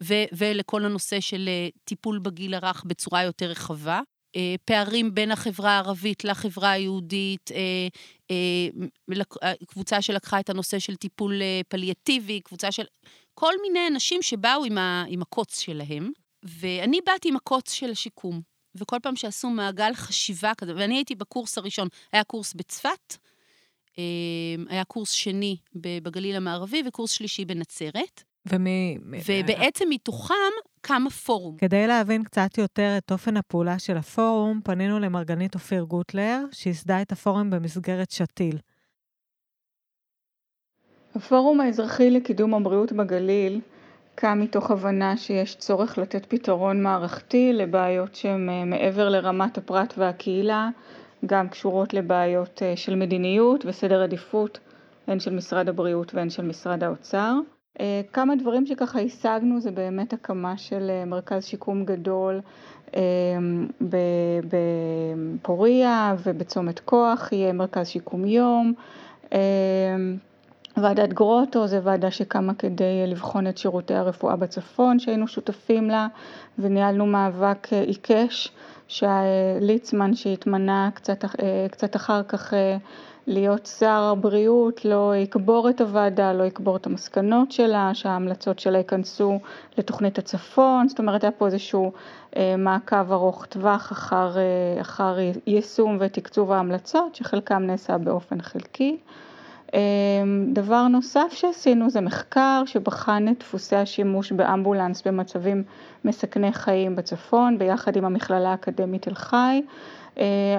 ו- 0.04 0.24
ולכל 0.32 0.86
הנושא 0.86 1.20
של 1.20 1.46
אה, 1.48 1.68
טיפול 1.84 2.20
בגיל 2.20 2.54
הרך 2.54 2.84
בצורה 2.88 3.24
יותר 3.24 3.46
רחבה. 3.46 4.02
אה, 4.36 4.56
פערים 4.66 5.16
בין 5.16 5.32
החברה 5.32 5.72
הערבית 5.72 6.24
לחברה 6.24 6.72
היהודית, 6.72 7.52
אה, 7.52 7.88
אה, 8.32 9.54
קבוצה 9.68 10.02
שלקחה 10.02 10.40
את 10.40 10.50
הנושא 10.50 10.80
של 10.80 10.96
טיפול 10.96 11.42
פליאטיבי, 11.70 12.42
קבוצה 12.42 12.72
של... 12.72 12.84
כל 13.34 13.54
מיני 13.62 13.88
אנשים 13.88 14.22
שבאו 14.22 14.66
עם, 14.66 14.78
ה, 14.78 15.06
עם 15.08 15.22
הקוץ 15.22 15.60
שלהם, 15.60 16.12
ואני 16.44 17.00
באתי 17.06 17.30
עם 17.30 17.36
הקוץ 17.36 17.72
של 17.72 17.92
השיקום. 17.92 18.42
וכל 18.76 18.98
פעם 19.04 19.16
שעשו 19.16 19.50
מעגל 19.50 19.94
חשיבה 19.94 20.52
כזה, 20.58 20.74
ואני 20.76 20.96
הייתי 20.96 21.16
בקורס 21.16 21.58
הראשון, 21.58 21.88
היה 22.14 22.24
קורס 22.24 22.54
בצפת, 22.54 23.18
היה 24.68 24.84
קורס 24.88 25.12
שני 25.12 25.58
בגליל 25.76 26.36
המערבי 26.36 26.84
וקורס 26.88 27.12
שלישי 27.12 27.46
בנצרת. 27.46 28.24
ומי... 28.46 28.98
ובעצם 29.26 29.86
מתוכם 29.90 30.34
קם 30.82 31.04
הפורום. 31.08 31.58
כדי 31.58 31.88
להבין 31.88 32.24
קצת 32.24 32.58
יותר 32.58 32.96
את 32.98 33.12
אופן 33.12 33.38
הפעולה 33.38 33.80
של 33.80 33.98
הפורום, 33.98 34.62
פנינו 34.64 35.00
למרגנית 35.00 35.56
אופיר 35.56 35.84
גוטלר, 35.84 36.46
שייסדה 36.52 37.02
את 37.02 37.12
הפורום 37.12 37.50
במסגרת 37.50 38.12
שתיל. 38.12 38.58
הפורום 41.16 41.62
האזרחי 41.62 42.12
לקידום 42.12 42.54
הבריאות 42.54 42.92
בגליל 42.92 43.62
קם 44.16 44.40
מתוך 44.42 44.72
הבנה 44.72 45.18
שיש 45.18 45.56
צורך 45.56 45.98
לתת 45.98 46.26
פתרון 46.26 46.84
מערכתי 46.84 47.54
לבעיות 47.54 48.16
שהן 48.16 48.50
אה, 48.50 48.66
מעבר 48.66 49.10
לרמת 49.10 49.58
הפרט 49.58 49.94
והקהילה, 49.98 50.70
גם 51.26 51.50
קשורות 51.50 51.94
לבעיות 51.94 52.64
אה, 52.64 52.78
של 52.78 52.96
מדיניות 52.96 53.66
וסדר 53.66 54.04
עדיפות, 54.04 54.60
הן 55.08 55.20
של 55.20 55.36
משרד 55.36 55.70
הבריאות 55.70 56.16
והן 56.16 56.30
של 56.30 56.44
משרד 56.44 56.84
האוצר. 56.84 57.34
אה, 57.80 58.02
כמה 58.14 58.36
דברים 58.36 58.66
שככה 58.66 59.00
השגנו 59.00 59.62
זה 59.62 59.72
באמת 59.72 60.14
הקמה 60.14 60.58
של 60.58 60.90
אה, 60.90 61.06
מרכז 61.06 61.46
שיקום 61.46 61.86
גדול 61.86 62.42
אה, 62.96 63.02
בפוריה 65.42 66.16
ובצומת 66.24 66.80
כוח 66.80 67.30
יהיה 67.32 67.54
מרכז 67.54 67.88
שיקום 67.88 68.26
יום, 68.26 68.74
ועדת 70.78 71.14
גרוטו 71.14 71.68
זו 71.68 71.84
ועדה 71.84 72.12
שקמה 72.12 72.54
כדי 72.54 73.08
לבחון 73.08 73.48
את 73.48 73.58
שירותי 73.58 73.94
הרפואה 73.94 74.36
בצפון 74.36 75.00
שהיינו 75.00 75.28
שותפים 75.28 75.90
לה 75.90 76.08
וניהלנו 76.60 77.06
מאבק 77.06 77.68
עיקש 77.74 78.52
שליצמן 78.88 80.14
שהתמנה 80.14 80.90
קצת, 80.94 81.26
קצת 81.72 81.96
אחר 81.96 82.24
כך 82.24 82.54
להיות 83.30 83.66
שר 83.66 84.10
הבריאות 84.12 84.86
לא 84.86 85.14
יקבור 85.16 85.70
את 85.70 85.82
הוועדה, 85.82 86.34
לא 86.34 86.44
יקבור 86.44 86.76
את 86.76 86.86
המסקנות 86.88 87.52
שלה, 87.52 87.92
שההמלצות 87.94 88.60
שלה 88.60 88.78
ייכנסו 88.78 89.40
לתוכנית 89.78 90.18
הצפון, 90.18 90.90
זאת 90.90 91.00
אומרת 91.00 91.24
היה 91.24 91.32
פה 91.32 91.46
איזשהו 91.46 91.92
מעקב 92.58 93.12
ארוך 93.12 93.46
טווח 93.46 93.92
אחר, 93.92 94.32
אחר 94.82 95.18
יישום 95.48 95.98
ותקצוב 96.00 96.52
ההמלצות 96.52 97.16
שחלקם 97.16 97.64
נעשה 97.64 97.98
באופן 97.98 98.42
חלקי. 98.42 98.98
דבר 100.54 100.88
נוסף 100.88 101.28
שעשינו 101.32 101.90
זה 101.90 102.02
מחקר 102.02 102.64
שבחן 102.66 103.26
את 103.28 103.40
דפוסי 103.40 103.76
השימוש 103.76 104.32
באמבולנס 104.32 105.08
במצבים 105.08 105.64
מסכני 106.06 106.54
חיים 106.54 106.96
בצפון 106.96 107.58
ביחד 107.58 107.96
עם 107.96 108.06
המכללה 108.06 108.52
האקדמית 108.52 109.02
תל 109.02 109.16
חי. 109.16 109.62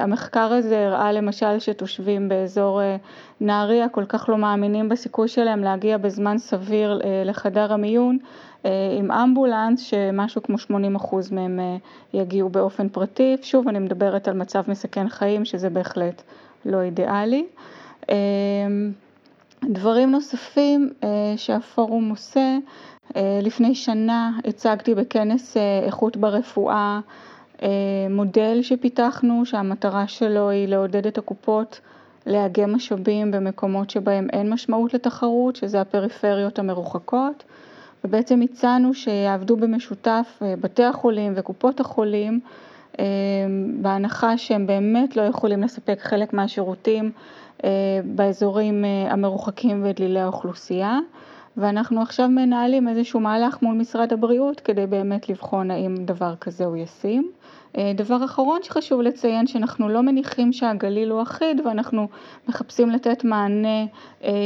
המחקר 0.00 0.52
הזה 0.52 0.86
הראה 0.86 1.12
למשל 1.12 1.58
שתושבים 1.58 2.28
באזור 2.28 2.80
נהריה 3.40 3.88
כל 3.88 4.04
כך 4.04 4.28
לא 4.28 4.38
מאמינים 4.38 4.88
בסיכוי 4.88 5.28
שלהם 5.28 5.64
להגיע 5.64 5.98
בזמן 5.98 6.38
סביר 6.38 7.00
לחדר 7.24 7.72
המיון 7.72 8.18
עם 8.98 9.10
אמבולנס 9.10 9.80
שמשהו 9.80 10.42
כמו 10.42 10.56
80% 10.98 11.14
מהם 11.30 11.60
יגיעו 12.14 12.48
באופן 12.48 12.88
פרטי. 12.88 13.36
שוב 13.42 13.68
אני 13.68 13.78
מדברת 13.78 14.28
על 14.28 14.34
מצב 14.34 14.62
מסכן 14.68 15.08
חיים 15.08 15.44
שזה 15.44 15.70
בהחלט 15.70 16.22
לא 16.64 16.82
אידיאלי. 16.82 17.46
דברים 19.64 20.10
נוספים 20.10 20.90
שהפורום 21.36 22.10
עושה, 22.10 22.56
לפני 23.16 23.74
שנה 23.74 24.30
הצגתי 24.44 24.94
בכנס 24.94 25.56
איכות 25.86 26.16
ברפואה 26.16 27.00
מודל 28.10 28.58
שפיתחנו 28.62 29.46
שהמטרה 29.46 30.06
שלו 30.08 30.50
היא 30.50 30.68
לעודד 30.68 31.06
את 31.06 31.18
הקופות 31.18 31.80
לאגם 32.26 32.74
משאבים 32.74 33.30
במקומות 33.30 33.90
שבהם 33.90 34.26
אין 34.32 34.50
משמעות 34.50 34.94
לתחרות, 34.94 35.56
שזה 35.56 35.80
הפריפריות 35.80 36.58
המרוחקות, 36.58 37.44
ובעצם 38.04 38.40
הצענו 38.40 38.94
שיעבדו 38.94 39.56
במשותף 39.56 40.38
בתי 40.60 40.84
החולים 40.84 41.32
וקופות 41.36 41.80
החולים 41.80 42.40
בהנחה 43.80 44.38
שהם 44.38 44.66
באמת 44.66 45.16
לא 45.16 45.22
יכולים 45.22 45.62
לספק 45.62 45.98
חלק 46.00 46.32
מהשירותים 46.32 47.12
באזורים 48.04 48.84
המרוחקים 49.08 49.84
ודלילי 49.84 50.20
האוכלוסייה 50.20 50.98
ואנחנו 51.56 52.02
עכשיו 52.02 52.28
מנהלים 52.28 52.88
איזשהו 52.88 53.20
מהלך 53.20 53.62
מול 53.62 53.74
משרד 53.74 54.12
הבריאות 54.12 54.60
כדי 54.60 54.86
באמת 54.86 55.28
לבחון 55.28 55.70
האם 55.70 55.94
דבר 55.94 56.34
כזה 56.36 56.64
הוא 56.64 56.76
ישים. 56.76 57.30
דבר 57.94 58.24
אחרון 58.24 58.62
שחשוב 58.62 59.00
לציין 59.00 59.46
שאנחנו 59.46 59.88
לא 59.88 60.00
מניחים 60.00 60.52
שהגליל 60.52 61.10
הוא 61.10 61.22
אחיד 61.22 61.60
ואנחנו 61.66 62.08
מחפשים 62.48 62.90
לתת 62.90 63.24
מענה 63.24 63.84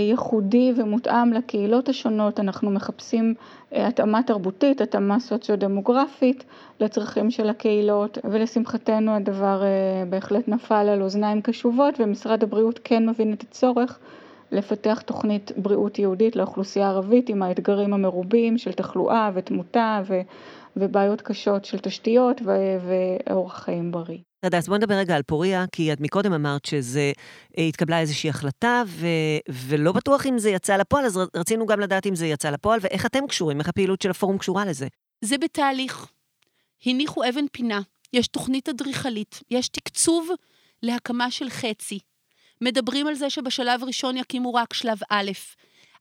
ייחודי 0.09 0.73
ומותאם 0.77 1.33
לקהילות 1.33 1.89
השונות, 1.89 2.41
אנחנו 2.41 2.71
מחפשים 2.71 3.35
התאמה 3.73 4.23
תרבותית, 4.23 4.81
התאמה 4.81 5.21
סוציו-דמוגרפית 5.21 6.45
לצרכים 6.81 7.31
של 7.31 7.49
הקהילות 7.49 8.19
ולשמחתנו 8.25 9.15
הדבר 9.15 9.63
בהחלט 10.11 10.49
נפל 10.49 10.89
על 10.89 11.03
אוזניים 11.03 11.43
קשובות 11.43 11.95
ומשרד 12.01 12.43
הבריאות 12.43 12.81
כן 12.85 13.09
מבין 13.09 13.33
את 13.33 13.43
הצורך 13.43 13.99
לפתח 14.55 15.03
תוכנית 15.07 15.53
בריאות 15.57 15.99
יהודית 15.99 16.37
לאוכלוסייה 16.37 16.87
הערבית 16.87 17.29
עם 17.29 17.43
האתגרים 17.43 17.95
המרובים 17.95 18.59
של 18.59 18.73
תחלואה 18.73 19.31
ותמותה 19.35 20.03
ו... 20.07 20.21
ובעיות 20.77 21.21
קשות 21.21 21.65
של 21.65 21.79
תשתיות 21.79 22.41
ואורח 23.27 23.65
חיים 23.65 23.93
בריא. 23.93 24.19
תודה, 24.45 24.59
אז 24.59 24.69
בוא 24.69 24.77
נדבר 24.77 24.95
רגע 24.95 25.17
על 25.17 25.23
פוריה, 25.23 25.65
כי 25.73 25.93
את 25.93 26.01
מקודם 26.01 26.33
אמרת 26.33 26.65
שזה 26.65 27.13
התקבלה 27.59 28.01
איזושהי 28.01 28.31
החלטה, 28.31 28.83
ו, 28.87 29.07
ולא 29.49 29.93
בטוח 29.93 30.27
אם 30.27 30.39
זה 30.39 30.51
יצא 30.51 30.77
לפועל, 30.77 31.05
אז 31.05 31.21
רצינו 31.37 31.67
גם 31.67 31.81
לדעת 31.81 32.07
אם 32.07 32.15
זה 32.15 32.27
יצא 32.27 32.51
לפועל, 32.51 32.79
ואיך 32.83 33.07
אתם 33.07 33.27
קשורים, 33.27 33.61
איך 33.61 33.69
הפעילות 33.69 34.03
של 34.03 34.11
הפורום 34.11 34.39
קשורה 34.39 34.65
לזה. 34.65 34.87
זה 35.25 35.39
בתהליך. 35.39 36.07
הניחו 36.87 37.29
אבן 37.29 37.45
פינה, 37.53 37.81
יש 38.13 38.29
תוכנית 38.29 38.69
אדריכלית, 38.69 39.41
יש 39.51 39.69
תקצוב 39.69 40.29
להקמה 40.83 41.31
של 41.31 41.51
חצי. 41.51 41.99
מדברים 42.61 43.07
על 43.07 43.15
זה 43.15 43.31
שבשלב 43.31 43.85
ראשון 43.85 44.17
יקימו 44.17 44.55
רק 44.55 44.75
שלב 44.75 44.99
א', 45.11 45.31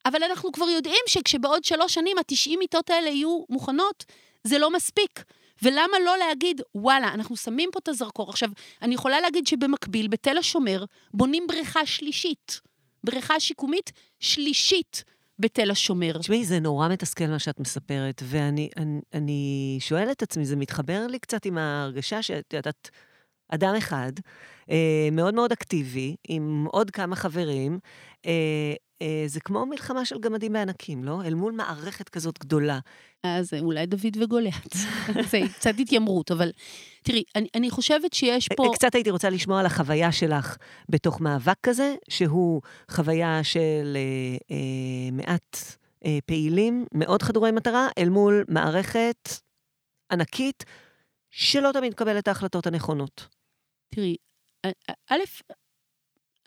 אבל 0.05 0.23
אנחנו 0.23 0.51
כבר 0.51 0.69
יודעים 0.69 1.01
שכשבעוד 1.07 1.63
שלוש 1.63 1.93
שנים 1.93 2.17
ה-90 2.17 2.57
מיטות 2.59 2.89
האלה 2.89 3.09
יהיו 3.09 3.43
מוכנות, 3.49 4.05
זה 4.43 4.57
לא 4.57 4.73
מספיק. 4.73 5.23
ולמה 5.61 5.99
לא 6.05 6.17
להגיד, 6.17 6.61
וואלה, 6.75 7.13
אנחנו 7.13 7.37
שמים 7.37 7.69
פה 7.73 7.79
את 7.79 7.87
הזרקור. 7.87 8.29
עכשיו, 8.29 8.49
אני 8.81 8.95
יכולה 8.95 9.21
להגיד 9.21 9.47
שבמקביל, 9.47 10.07
בתל 10.07 10.37
השומר, 10.37 10.85
בונים 11.13 11.47
בריכה 11.47 11.85
שלישית. 11.85 12.61
בריכה 13.03 13.39
שיקומית 13.39 13.91
שלישית 14.19 15.03
בתל 15.39 15.71
השומר. 15.71 16.17
תשמעי, 16.17 16.45
זה 16.45 16.59
נורא 16.59 16.89
מתסכל 16.89 17.27
מה 17.27 17.39
שאת 17.39 17.59
מספרת, 17.59 18.21
ואני 18.25 18.69
אני, 18.77 19.01
אני 19.13 19.77
שואלת 19.79 20.17
את 20.17 20.21
עצמי, 20.21 20.45
זה 20.45 20.55
מתחבר 20.55 21.07
לי 21.07 21.19
קצת 21.19 21.45
עם 21.45 21.57
ההרגשה 21.57 22.21
שאת 22.21 22.53
יודעת, 22.53 22.89
אדם 23.53 23.75
אחד, 23.77 24.11
אה, 24.71 25.09
מאוד 25.11 25.33
מאוד 25.33 25.51
אקטיבי, 25.51 26.15
עם 26.27 26.65
עוד 26.71 26.91
כמה 26.91 27.15
חברים, 27.15 27.79
אה, 28.25 28.31
אה, 29.01 29.23
זה 29.27 29.39
כמו 29.39 29.65
מלחמה 29.65 30.05
של 30.05 30.19
גמדים 30.19 30.53
בענקים, 30.53 31.03
לא? 31.03 31.21
אל 31.25 31.33
מול 31.33 31.53
מערכת 31.53 32.09
כזאת 32.09 32.39
גדולה. 32.39 32.79
אז 33.23 33.53
אולי 33.59 33.85
דוד 33.85 34.17
וגוליית. 34.21 34.73
זה 35.31 35.39
קצת 35.55 35.73
התיימרות, 35.79 36.31
אבל 36.31 36.51
תראי, 37.03 37.23
אני, 37.35 37.47
אני 37.55 37.69
חושבת 37.69 38.13
שיש 38.13 38.47
פה... 38.57 38.71
קצת 38.73 38.95
הייתי 38.95 39.09
רוצה 39.09 39.29
לשמוע 39.29 39.59
על 39.59 39.65
החוויה 39.65 40.11
שלך 40.11 40.57
בתוך 40.89 41.21
מאבק 41.21 41.57
כזה, 41.63 41.95
שהוא 42.09 42.61
חוויה 42.91 43.43
של 43.43 43.97
אה, 43.97 44.55
אה, 44.55 45.11
מעט 45.11 45.57
אה, 46.05 46.17
פעילים, 46.25 46.85
מאוד 46.93 47.21
חדורי 47.21 47.51
מטרה, 47.51 47.87
אל 47.97 48.09
מול 48.09 48.45
מערכת 48.47 49.29
ענקית, 50.11 50.63
שלא 51.31 51.69
תמיד 51.73 51.91
מקבלת 51.91 52.23
את 52.23 52.27
ההחלטות 52.27 52.67
הנכונות. 52.67 53.27
תראי, 53.95 54.15
א', 55.09 55.19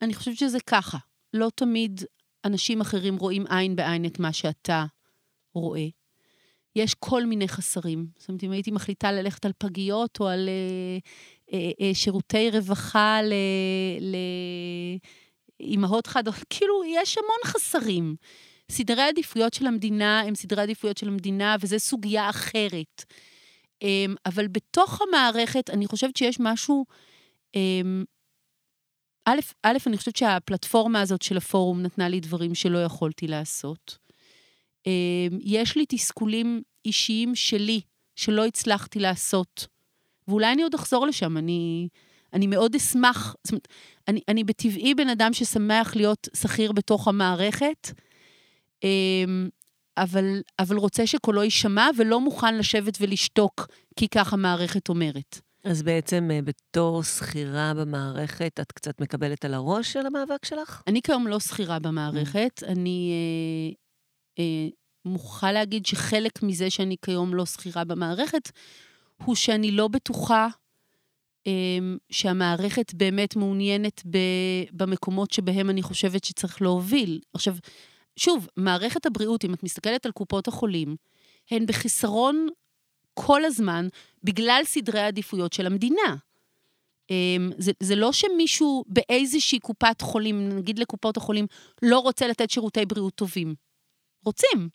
אני 0.02 0.14
חושבת 0.14 0.36
שזה 0.36 0.58
ככה. 0.60 0.98
לא 1.34 1.50
תמיד 1.54 2.00
אנשים 2.44 2.80
אחרים 2.80 3.16
רואים 3.16 3.44
עין 3.48 3.76
בעין 3.76 4.06
את 4.06 4.18
מה 4.18 4.32
שאתה 4.32 4.84
רואה. 5.54 5.86
יש 6.76 6.94
כל 6.94 7.24
מיני 7.24 7.48
חסרים. 7.48 8.06
זאת 8.18 8.28
אומרת, 8.28 8.44
אם 8.44 8.50
הייתי 8.50 8.70
מחליטה 8.70 9.12
ללכת 9.12 9.46
על 9.46 9.52
פגיות 9.58 10.20
או 10.20 10.28
על 10.28 10.48
אה, 10.48 10.98
אה, 11.52 11.70
אה, 11.80 11.94
שירותי 11.94 12.50
רווחה 12.50 13.20
לאימהות 15.60 16.06
חד... 16.06 16.24
כאילו, 16.50 16.82
יש 16.86 17.18
המון 17.18 17.38
חסרים. 17.44 18.16
סדרי 18.70 19.02
העדיפויות 19.02 19.54
של 19.54 19.66
המדינה 19.66 20.20
הם 20.20 20.34
סדרי 20.34 20.60
העדיפויות 20.60 20.98
של 20.98 21.08
המדינה, 21.08 21.56
וזו 21.60 21.78
סוגיה 21.78 22.30
אחרת. 22.30 23.04
אה, 23.82 24.06
אבל 24.26 24.48
בתוך 24.48 25.00
המערכת, 25.02 25.70
אני 25.70 25.86
חושבת 25.86 26.16
שיש 26.16 26.36
משהו... 26.40 26.84
אה, 27.54 27.80
א', 29.28 29.40
א', 29.62 29.76
אני 29.86 29.96
חושבת 29.96 30.16
שהפלטפורמה 30.16 31.00
הזאת 31.00 31.22
של 31.22 31.36
הפורום 31.36 31.82
נתנה 31.82 32.08
לי 32.08 32.20
דברים 32.20 32.54
שלא 32.54 32.78
יכולתי 32.78 33.26
לעשות. 33.26 33.98
אמ, 34.86 35.38
יש 35.42 35.76
לי 35.76 35.84
תסכולים 35.88 36.62
אישיים 36.84 37.34
שלי, 37.34 37.80
שלא 38.16 38.46
הצלחתי 38.46 38.98
לעשות. 38.98 39.66
ואולי 40.28 40.52
אני 40.52 40.62
עוד 40.62 40.74
אחזור 40.74 41.06
לשם, 41.06 41.36
אני, 41.36 41.88
אני 42.32 42.46
מאוד 42.46 42.74
אשמח, 42.74 43.36
זאת 43.44 43.52
אומרת, 43.52 43.68
אני, 44.08 44.20
אני 44.28 44.44
בטבעי 44.44 44.94
בן 44.94 45.08
אדם 45.08 45.32
ששמח 45.32 45.96
להיות 45.96 46.28
שכיר 46.36 46.72
בתוך 46.72 47.08
המערכת, 47.08 47.90
אמ, 48.84 49.48
אבל, 49.96 50.42
אבל 50.58 50.76
רוצה 50.76 51.06
שקולו 51.06 51.42
יישמע 51.42 51.88
ולא 51.96 52.20
מוכן 52.20 52.58
לשבת 52.58 52.98
ולשתוק, 53.00 53.66
כי 53.96 54.08
כך 54.08 54.32
המערכת 54.32 54.88
אומרת. 54.88 55.40
אז 55.66 55.82
בעצם 55.82 56.28
אה, 56.32 56.42
בתור 56.42 57.02
שכירה 57.02 57.72
במערכת, 57.74 58.60
את 58.60 58.72
קצת 58.72 59.00
מקבלת 59.00 59.44
על 59.44 59.54
הראש 59.54 59.92
של 59.92 60.06
המאבק 60.06 60.44
שלך? 60.44 60.82
אני 60.86 61.02
כיום 61.02 61.26
לא 61.26 61.40
שכירה 61.40 61.78
במערכת. 61.78 62.62
Mm. 62.62 62.66
אני 62.66 63.12
אה, 63.12 63.74
אה, 64.38 64.68
מוכרחה 65.04 65.52
להגיד 65.52 65.86
שחלק 65.86 66.42
מזה 66.42 66.70
שאני 66.70 66.96
כיום 67.04 67.34
לא 67.34 67.46
שכירה 67.46 67.84
במערכת, 67.84 68.50
הוא 69.24 69.34
שאני 69.34 69.70
לא 69.70 69.88
בטוחה 69.88 70.48
אה, 71.46 71.52
שהמערכת 72.10 72.94
באמת 72.94 73.36
מעוניינת 73.36 74.02
ב, 74.10 74.18
במקומות 74.72 75.30
שבהם 75.30 75.70
אני 75.70 75.82
חושבת 75.82 76.24
שצריך 76.24 76.62
להוביל. 76.62 77.20
עכשיו, 77.34 77.56
שוב, 78.16 78.48
מערכת 78.56 79.06
הבריאות, 79.06 79.44
אם 79.44 79.54
את 79.54 79.62
מסתכלת 79.62 80.06
על 80.06 80.12
קופות 80.12 80.48
החולים, 80.48 80.96
הן 81.50 81.66
בחיסרון 81.66 82.46
כל 83.18 83.44
הזמן 83.44 83.88
בגלל 84.24 84.62
סדרי 84.64 85.00
העדיפויות 85.00 85.52
של 85.52 85.66
המדינה. 85.66 86.16
אמ, 87.10 87.50
זה, 87.58 87.72
זה 87.80 87.96
לא 87.96 88.12
שמישהו 88.12 88.84
באיזושהי 88.86 89.58
קופת 89.58 90.00
חולים, 90.00 90.48
נגיד 90.48 90.78
לקופות 90.78 91.16
החולים, 91.16 91.46
לא 91.82 91.98
רוצה 91.98 92.26
לתת 92.26 92.50
שירותי 92.50 92.86
בריאות 92.86 93.14
טובים. 93.14 93.54
רוצים. 94.24 94.68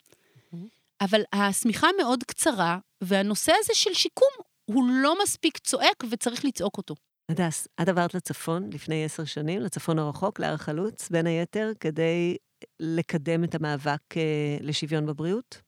אבל 1.00 1.22
השמיכה 1.32 1.88
מאוד 1.98 2.24
קצרה, 2.24 2.78
והנושא 3.00 3.52
הזה 3.60 3.74
של 3.74 3.94
שיקום 3.94 4.28
הוא 4.64 4.84
לא 4.88 5.22
מספיק 5.22 5.58
צועק 5.58 6.04
וצריך 6.10 6.44
לצעוק 6.44 6.78
אותו. 6.78 6.94
הדס, 7.28 7.68
את 7.82 7.88
עברת 7.88 8.14
לצפון 8.14 8.70
לפני 8.72 9.04
עשר 9.04 9.24
שנים, 9.24 9.60
לצפון 9.60 9.98
הרחוק, 9.98 10.40
להר 10.40 10.56
חלוץ, 10.56 11.08
בין 11.10 11.26
היתר, 11.26 11.72
כדי 11.80 12.36
לקדם 12.80 13.44
את 13.44 13.54
המאבק 13.54 14.16
אה, 14.16 14.56
לשוויון 14.60 15.06
בבריאות? 15.06 15.62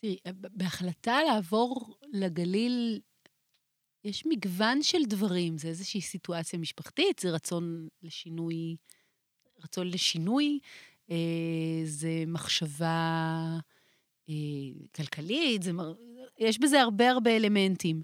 תראי, 0.00 0.16
בהחלטה 0.32 1.18
לעבור 1.22 1.96
לגליל, 2.12 3.00
יש 4.04 4.26
מגוון 4.26 4.82
של 4.82 4.98
דברים. 5.06 5.58
זה 5.58 5.68
איזושהי 5.68 6.00
סיטואציה 6.00 6.58
משפחתית, 6.58 7.18
זה 7.18 7.30
רצון 7.30 7.88
לשינוי, 8.02 8.76
רצון 9.64 9.88
לשינוי, 9.88 10.58
אה, 11.10 11.16
זה 11.84 12.24
מחשבה 12.26 13.58
אה, 14.28 14.34
כלכלית, 14.94 15.62
זה, 15.62 15.70
יש 16.38 16.58
בזה 16.58 16.80
הרבה 16.80 17.10
הרבה 17.10 17.36
אלמנטים. 17.36 18.02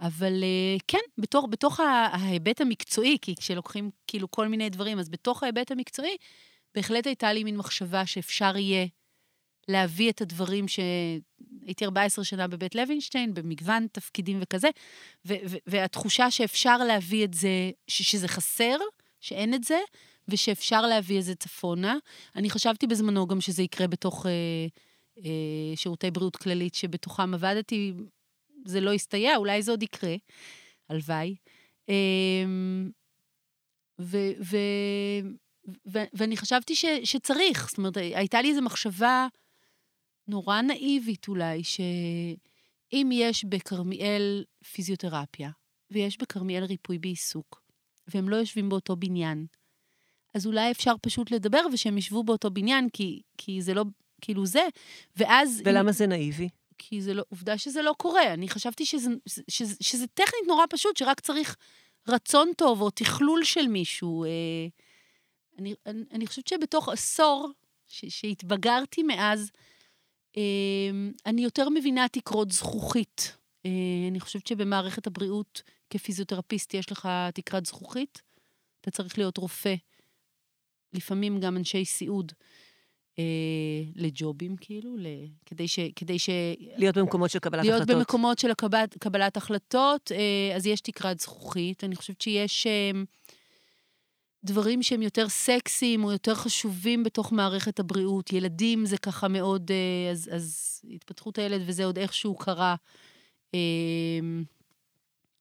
אבל 0.00 0.42
אה, 0.42 0.76
כן, 0.88 0.98
בתוך, 1.18 1.46
בתוך 1.50 1.80
ההיבט 1.80 2.60
המקצועי, 2.60 3.18
כי 3.22 3.34
כשלוקחים 3.36 3.90
כאילו 4.06 4.30
כל 4.30 4.48
מיני 4.48 4.70
דברים, 4.70 4.98
אז 4.98 5.08
בתוך 5.08 5.42
ההיבט 5.42 5.70
המקצועי, 5.70 6.16
בהחלט 6.74 7.06
הייתה 7.06 7.32
לי 7.32 7.44
מין 7.44 7.56
מחשבה 7.56 8.06
שאפשר 8.06 8.56
יהיה 8.56 8.86
להביא 9.68 10.10
את 10.10 10.20
הדברים 10.20 10.68
שהייתי 10.68 11.84
14 11.84 12.24
שנה 12.24 12.48
בבית 12.48 12.74
לוינשטיין, 12.74 13.34
במגוון 13.34 13.86
תפקידים 13.92 14.38
וכזה, 14.42 14.68
ו- 15.26 15.34
ו- 15.50 15.56
והתחושה 15.66 16.30
שאפשר 16.30 16.76
להביא 16.76 17.24
את 17.24 17.34
זה, 17.34 17.70
ש- 17.88 18.10
שזה 18.10 18.28
חסר, 18.28 18.76
שאין 19.20 19.54
את 19.54 19.64
זה, 19.64 19.78
ושאפשר 20.28 20.82
להביא 20.82 21.18
את 21.18 21.24
זה 21.24 21.34
צפונה. 21.34 21.96
אני 22.36 22.50
חשבתי 22.50 22.86
בזמנו 22.86 23.26
גם 23.26 23.40
שזה 23.40 23.62
יקרה 23.62 23.86
בתוך 23.86 24.26
אה, 24.26 24.30
אה, 25.18 25.76
שירותי 25.76 26.10
בריאות 26.10 26.36
כללית, 26.36 26.74
שבתוכם 26.74 27.34
עבדתי, 27.34 27.92
זה 28.66 28.80
לא 28.80 28.90
יסתייע, 28.94 29.36
אולי 29.36 29.62
זה 29.62 29.70
עוד 29.70 29.82
יקרה, 29.82 30.14
הלוואי. 30.88 31.36
אה, 31.88 31.94
ו- 34.00 34.32
ו- 34.40 35.28
ו- 35.86 36.04
ואני 36.12 36.36
חשבתי 36.36 36.74
ש- 36.74 36.84
שצריך, 37.04 37.68
זאת 37.68 37.78
אומרת, 37.78 37.96
הייתה 37.96 38.42
לי 38.42 38.50
איזו 38.50 38.62
מחשבה 38.62 39.26
נורא 40.28 40.60
נאיבית 40.60 41.28
אולי, 41.28 41.64
שאם 41.64 43.10
יש 43.12 43.44
בכרמיאל 43.44 44.44
פיזיותרפיה, 44.72 45.50
ויש 45.90 46.18
בכרמיאל 46.18 46.64
ריפוי 46.64 46.98
בעיסוק, 46.98 47.62
והם 48.08 48.28
לא 48.28 48.36
יושבים 48.36 48.68
באותו 48.68 48.96
בניין, 48.96 49.46
אז 50.34 50.46
אולי 50.46 50.70
אפשר 50.70 50.94
פשוט 51.02 51.30
לדבר 51.30 51.60
ושהם 51.72 51.98
ישבו 51.98 52.24
באותו 52.24 52.50
בניין, 52.50 52.88
כי, 52.92 53.22
כי 53.38 53.62
זה 53.62 53.74
לא, 53.74 53.84
כאילו 54.20 54.46
זה, 54.46 54.68
ואז... 55.16 55.62
ולמה 55.64 55.88
אם... 55.88 55.92
זה 55.92 56.06
נאיבי? 56.06 56.48
כי 56.78 57.02
זה 57.02 57.14
לא, 57.14 57.24
עובדה 57.28 57.58
שזה 57.58 57.82
לא 57.82 57.94
קורה. 57.98 58.34
אני 58.34 58.48
חשבתי 58.48 58.86
שזה, 58.86 59.10
שזה, 59.26 59.42
שזה, 59.50 59.74
שזה 59.80 60.06
טכנית 60.06 60.42
נורא 60.46 60.64
פשוט, 60.70 60.96
שרק 60.96 61.20
צריך 61.20 61.56
רצון 62.08 62.50
טוב 62.56 62.80
או 62.80 62.90
תכלול 62.90 63.44
של 63.44 63.66
מישהו. 63.66 64.24
אה, 64.24 64.30
אני, 65.58 65.74
אני, 65.86 66.04
אני 66.12 66.26
חושבת 66.26 66.46
שבתוך 66.46 66.88
עשור 66.88 67.50
ש, 67.86 68.04
שהתבגרתי 68.08 69.02
מאז, 69.02 69.50
אני 71.26 71.42
יותר 71.42 71.68
מבינה 71.68 72.06
תקרות 72.08 72.52
זכוכית. 72.52 73.36
אה, 73.66 73.70
אני 74.10 74.20
חושבת 74.20 74.46
שבמערכת 74.46 75.06
הבריאות, 75.06 75.62
כפיזיותרפיסט, 75.90 76.74
יש 76.74 76.92
לך 76.92 77.08
תקרת 77.34 77.66
זכוכית. 77.66 78.22
אתה 78.80 78.90
צריך 78.90 79.18
להיות 79.18 79.36
רופא, 79.36 79.74
לפעמים 80.92 81.40
גם 81.40 81.56
אנשי 81.56 81.84
סיעוד, 81.84 82.32
אה, 83.18 83.24
לג'ובים, 83.96 84.56
כאילו, 84.56 84.96
ל... 84.96 85.06
כדי 85.46 85.68
ש... 85.68 85.78
כדי 85.96 86.18
ש... 86.18 86.28
להיות 86.76 86.98
במקומות 86.98 87.30
של 87.30 87.38
קבלת 87.38 87.64
להיות 87.64 87.74
החלטות. 87.74 87.88
להיות 87.88 88.06
במקומות 88.06 88.38
של 88.38 88.54
קבלת, 88.54 88.98
קבלת 88.98 89.36
החלטות, 89.36 90.12
אה, 90.12 90.56
אז 90.56 90.66
יש 90.66 90.80
תקרת 90.80 91.20
זכוכית. 91.20 91.84
אני 91.84 91.96
חושבת 91.96 92.20
שיש... 92.20 92.66
אה, 92.66 92.90
דברים 94.44 94.82
שהם 94.82 95.02
יותר 95.02 95.28
סקסיים 95.28 96.04
או 96.04 96.12
יותר 96.12 96.34
חשובים 96.34 97.02
בתוך 97.02 97.32
מערכת 97.32 97.80
הבריאות. 97.80 98.32
ילדים 98.32 98.86
זה 98.86 98.98
ככה 98.98 99.28
מאוד, 99.28 99.70
אה, 99.70 100.10
אז, 100.10 100.30
אז 100.32 100.80
התפתחות 100.94 101.38
הילד 101.38 101.62
וזה 101.66 101.84
עוד 101.84 101.98
איכשהו 101.98 102.34
קרה. 102.34 102.74
אמ, 103.54 104.44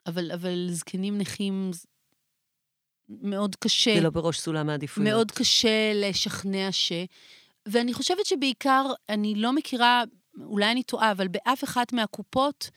אבל, 0.05 0.31
אבל 0.31 0.67
זקנים 0.69 1.17
נכים 1.17 1.71
מאוד 3.09 3.55
קשה. 3.55 3.95
זה 3.95 4.01
לא 4.01 4.09
בראש 4.09 4.39
סולם 4.39 4.69
העדיפויות. 4.69 5.09
מאוד 5.09 5.31
קשה 5.31 5.91
לשכנע 5.95 6.71
ש... 6.71 6.91
ואני 7.65 7.93
חושבת 7.93 8.25
שבעיקר, 8.25 8.85
אני 9.09 9.35
לא 9.35 9.53
מכירה, 9.53 10.03
אולי 10.41 10.71
אני 10.71 10.83
טועה, 10.83 11.11
אבל 11.11 11.27
באף 11.27 11.63
אחת 11.63 11.93
מהקופות 11.93 12.69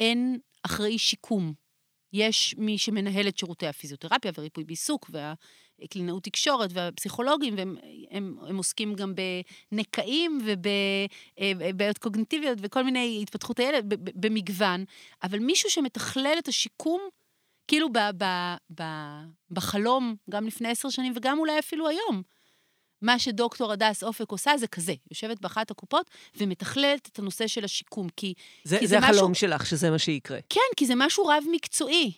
אין 0.00 0.38
אחראי 0.62 0.98
שיקום. 0.98 1.52
יש 2.12 2.54
מי 2.58 2.78
שמנהל 2.78 3.28
את 3.28 3.38
שירותי 3.38 3.66
הפיזיותרפיה 3.66 4.32
וריפוי 4.38 4.64
בעיסוק 4.64 5.10
והקלינאות 5.80 6.22
תקשורת 6.22 6.70
והפסיכולוגים, 6.72 7.54
והם 7.56 7.76
הם, 8.10 8.36
הם 8.46 8.56
עוסקים 8.56 8.94
גם 8.94 9.14
בנקעים 9.72 10.38
ובבעיות 10.44 11.98
קוגניטיביות 11.98 12.58
וכל 12.62 12.82
מיני 12.82 13.18
התפתחות 13.22 13.58
הילד 13.58 13.84
במגוון, 14.14 14.84
אבל 15.22 15.38
מישהו 15.38 15.70
שמתכלל 15.70 16.34
את 16.38 16.48
השיקום, 16.48 17.00
כאילו 17.68 17.92
ב, 17.92 17.98
ב, 18.18 18.24
ב, 18.80 18.82
בחלום, 19.50 20.16
גם 20.30 20.46
לפני 20.46 20.68
עשר 20.68 20.90
שנים 20.90 21.12
וגם 21.16 21.38
אולי 21.38 21.58
אפילו 21.58 21.88
היום. 21.88 22.22
מה 23.02 23.18
שדוקטור 23.18 23.72
הדס 23.72 24.04
אופק 24.04 24.30
עושה 24.30 24.56
זה 24.56 24.66
כזה, 24.66 24.94
יושבת 25.10 25.40
באחת 25.40 25.70
הקופות 25.70 26.10
ומתכללת 26.36 27.08
את 27.12 27.18
הנושא 27.18 27.46
של 27.46 27.64
השיקום, 27.64 28.08
כי, 28.16 28.34
זה, 28.64 28.78
כי 28.78 28.86
זה, 28.86 28.98
זה 29.00 29.06
החלום 29.06 29.30
משהו... 29.30 29.48
שלך, 29.48 29.66
שזה 29.66 29.90
מה 29.90 29.98
שיקרה. 29.98 30.38
כן, 30.48 30.60
כי 30.76 30.86
זה 30.86 30.94
משהו 30.96 31.26
רב-מקצועי. 31.26 32.12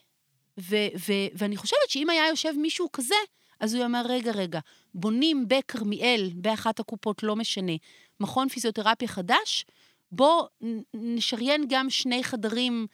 ו- 0.60 0.88
ו- 1.08 1.28
ואני 1.34 1.56
חושבת 1.56 1.88
שאם 1.88 2.10
היה 2.10 2.28
יושב 2.28 2.52
מישהו 2.56 2.88
כזה, 2.92 3.14
אז 3.60 3.74
הוא 3.74 3.84
אמר, 3.84 4.02
רגע, 4.08 4.32
רגע, 4.32 4.60
בונים 4.94 5.48
בכרמיאל, 5.48 6.30
באחת 6.34 6.80
הקופות, 6.80 7.22
לא 7.22 7.36
משנה, 7.36 7.72
מכון 8.20 8.48
פיזיותרפיה 8.48 9.08
חדש, 9.08 9.64
בוא 10.12 10.46
נשריין 10.94 11.64
גם 11.68 11.90
שני 11.90 12.24
חדרים 12.24 12.86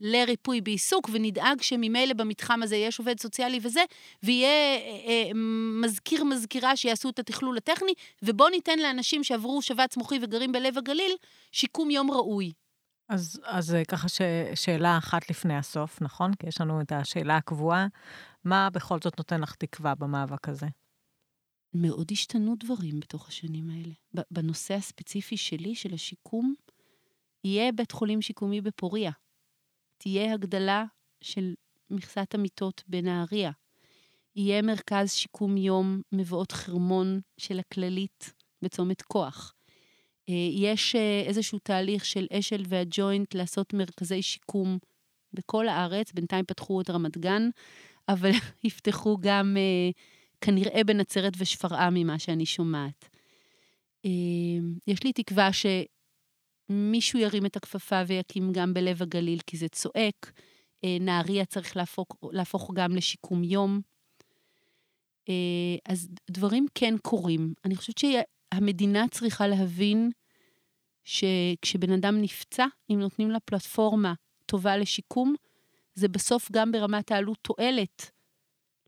לריפוי 0.00 0.60
בעיסוק, 0.60 1.08
ונדאג 1.12 1.62
שממילא 1.62 2.14
במתחם 2.14 2.62
הזה 2.62 2.76
יש 2.76 2.98
עובד 2.98 3.20
סוציאלי 3.20 3.58
וזה, 3.62 3.84
ויהיה 4.22 4.48
אה, 4.48 4.80
אה, 5.06 5.30
מזכיר, 5.82 6.24
מזכירה 6.24 6.76
שיעשו 6.76 7.08
את 7.08 7.18
התכלול 7.18 7.56
הטכני, 7.56 7.92
ובואו 8.22 8.48
ניתן 8.48 8.78
לאנשים 8.78 9.24
שעברו 9.24 9.62
שבץ 9.62 9.96
מוחי 9.96 10.18
וגרים 10.22 10.52
בלב 10.52 10.78
הגליל, 10.78 11.12
שיקום 11.52 11.90
יום 11.90 12.10
ראוי. 12.10 12.52
אז, 13.08 13.40
אז 13.44 13.76
ככה 13.88 14.08
ש, 14.08 14.20
שאלה 14.54 14.98
אחת 14.98 15.30
לפני 15.30 15.56
הסוף, 15.56 16.02
נכון? 16.02 16.34
כי 16.34 16.46
יש 16.46 16.60
לנו 16.60 16.80
את 16.80 16.92
השאלה 16.92 17.36
הקבועה. 17.36 17.86
מה 18.44 18.70
בכל 18.70 18.98
זאת 19.04 19.18
נותן 19.18 19.40
לך 19.40 19.54
תקווה 19.54 19.94
במאבק 19.94 20.48
הזה? 20.48 20.66
מאוד 21.74 22.08
השתנו 22.12 22.54
דברים 22.58 23.00
בתוך 23.00 23.28
השנים 23.28 23.70
האלה. 23.70 24.24
בנושא 24.30 24.74
הספציפי 24.74 25.36
שלי, 25.36 25.74
של 25.74 25.94
השיקום, 25.94 26.54
יהיה 27.44 27.72
בית 27.72 27.92
חולים 27.92 28.22
שיקומי 28.22 28.60
בפוריה. 28.60 29.10
תהיה 29.98 30.34
הגדלה 30.34 30.84
של 31.20 31.54
מכסת 31.90 32.34
המיטות 32.34 32.82
בנהריה. 32.86 33.50
יהיה 34.36 34.62
מרכז 34.62 35.12
שיקום 35.12 35.56
יום 35.56 36.00
מבואות 36.12 36.52
חרמון 36.52 37.20
של 37.38 37.58
הכללית 37.58 38.34
בצומת 38.62 39.02
כוח. 39.02 39.54
יש 40.52 40.96
איזשהו 41.26 41.58
תהליך 41.58 42.04
של 42.04 42.26
אשל 42.32 42.62
והג'וינט 42.68 43.34
לעשות 43.34 43.74
מרכזי 43.74 44.22
שיקום 44.22 44.78
בכל 45.32 45.68
הארץ, 45.68 46.12
בינתיים 46.12 46.44
פתחו 46.44 46.80
את 46.80 46.90
רמת 46.90 47.18
גן, 47.18 47.48
אבל 48.08 48.30
יפתחו 48.64 49.16
גם 49.20 49.56
כנראה 50.40 50.84
בנצרת 50.84 51.32
ושפרעם 51.38 51.94
ממה 51.94 52.18
שאני 52.18 52.46
שומעת. 52.46 53.08
יש 54.86 55.04
לי 55.04 55.12
תקווה 55.12 55.50
שמישהו 55.52 57.18
ירים 57.18 57.46
את 57.46 57.56
הכפפה 57.56 58.02
ויקים 58.06 58.52
גם 58.52 58.74
בלב 58.74 59.02
הגליל, 59.02 59.38
כי 59.46 59.56
זה 59.56 59.68
צועק. 59.68 60.32
נהריה 61.00 61.44
צריך 61.44 61.76
להפוך, 61.76 62.06
להפוך 62.32 62.70
גם 62.74 62.96
לשיקום 62.96 63.44
יום. 63.44 63.80
אז 65.88 66.08
דברים 66.30 66.66
כן 66.74 66.94
קורים. 67.02 67.54
אני 67.64 67.76
חושבת 67.76 67.98
שהמדינה 68.54 69.08
צריכה 69.10 69.46
להבין 69.46 70.10
שכשבן 71.04 71.92
אדם 71.92 72.22
נפצע, 72.22 72.66
אם 72.90 73.00
נותנים 73.00 73.30
לה 73.30 73.40
פלטפורמה 73.40 74.14
טובה 74.46 74.76
לשיקום, 74.76 75.34
זה 75.94 76.08
בסוף 76.08 76.48
גם 76.52 76.72
ברמת 76.72 77.12
העלות 77.12 77.38
תועלת 77.42 78.10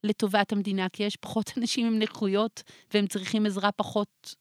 לטובת 0.04 0.52
המדינה, 0.52 0.88
כי 0.88 1.02
יש 1.02 1.16
פחות 1.16 1.52
אנשים 1.58 1.86
עם 1.86 1.98
נכויות 1.98 2.62
והם 2.94 3.06
צריכים 3.06 3.46
עזרה 3.46 3.72
פחות 3.72 4.34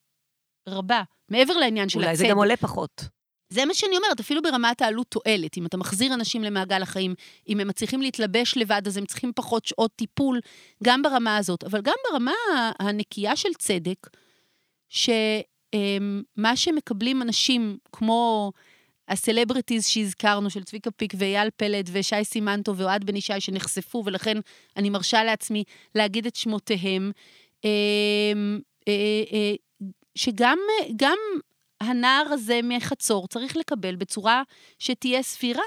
רבה, 0.70 1.04
מעבר 1.30 1.58
לעניין 1.58 1.90
של 1.90 2.00
הצד. 2.00 2.08
אולי 2.08 2.18
זה 2.18 2.28
גם 2.30 2.38
עולה 2.38 2.58
פחות. 2.58 3.04
זה 3.50 3.66
מה 3.66 3.74
שאני 3.74 3.98
אומרת, 3.98 4.20
אפילו 4.20 4.42
ברמת 4.42 4.82
העלות 4.82 5.08
תועלת. 5.08 5.58
אם 5.58 5.66
אתה 5.66 5.78
מחזיר 5.78 6.14
אנשים 6.14 6.44
למעגל 6.44 6.82
החיים, 6.82 7.16
אם 7.48 7.60
הם 7.60 7.68
מצליחים 7.68 8.02
להתלבש 8.02 8.58
לבד, 8.58 8.82
אז 8.86 8.98
הם 8.98 9.06
צריכים 9.06 9.32
פחות 9.36 9.66
שעות 9.66 9.92
טיפול, 9.96 10.40
גם 10.84 11.02
ברמה 11.02 11.38
הזאת. 11.38 11.64
אבל 11.64 11.82
גם 11.82 11.94
ברמה 12.12 12.32
הנקייה 12.80 13.36
של 13.36 13.54
צדק, 13.58 14.08
שמה 14.90 16.56
שמקבלים 16.56 17.22
אנשים 17.22 17.78
כמו 17.92 18.52
הסלבריטיז 19.08 19.88
שהזכרנו, 19.88 20.50
של 20.50 20.64
צביקה 20.64 20.92
פיק 20.92 21.14
ואייל 21.18 21.50
פלד 21.58 21.90
ושי 21.94 22.24
סימנטו 22.24 22.78
ואוהד 22.78 23.04
בן 23.04 23.16
ישי, 23.16 23.40
שנחשפו, 23.40 24.04
ולכן 24.06 24.38
אני 24.78 24.90
מרשה 24.90 25.24
לעצמי 25.24 25.64
להגיד 25.96 26.26
את 26.26 26.36
שמותיהם, 26.36 27.12
אה, 27.66 27.72
אה, 28.88 29.54
שגם 30.16 30.58
הנער 31.82 32.26
הזה 32.32 32.60
מחצור 32.64 33.28
צריך 33.28 33.58
לקבל 33.58 33.96
בצורה 33.96 34.44
שתהיה 34.80 35.24
סבירה, 35.24 35.64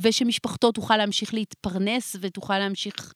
ושמשפחתו 0.00 0.72
תוכל 0.72 0.96
להמשיך 0.96 1.34
להתפרנס 1.34 2.16
ותוכל 2.20 2.58
להמשיך, 2.58 3.12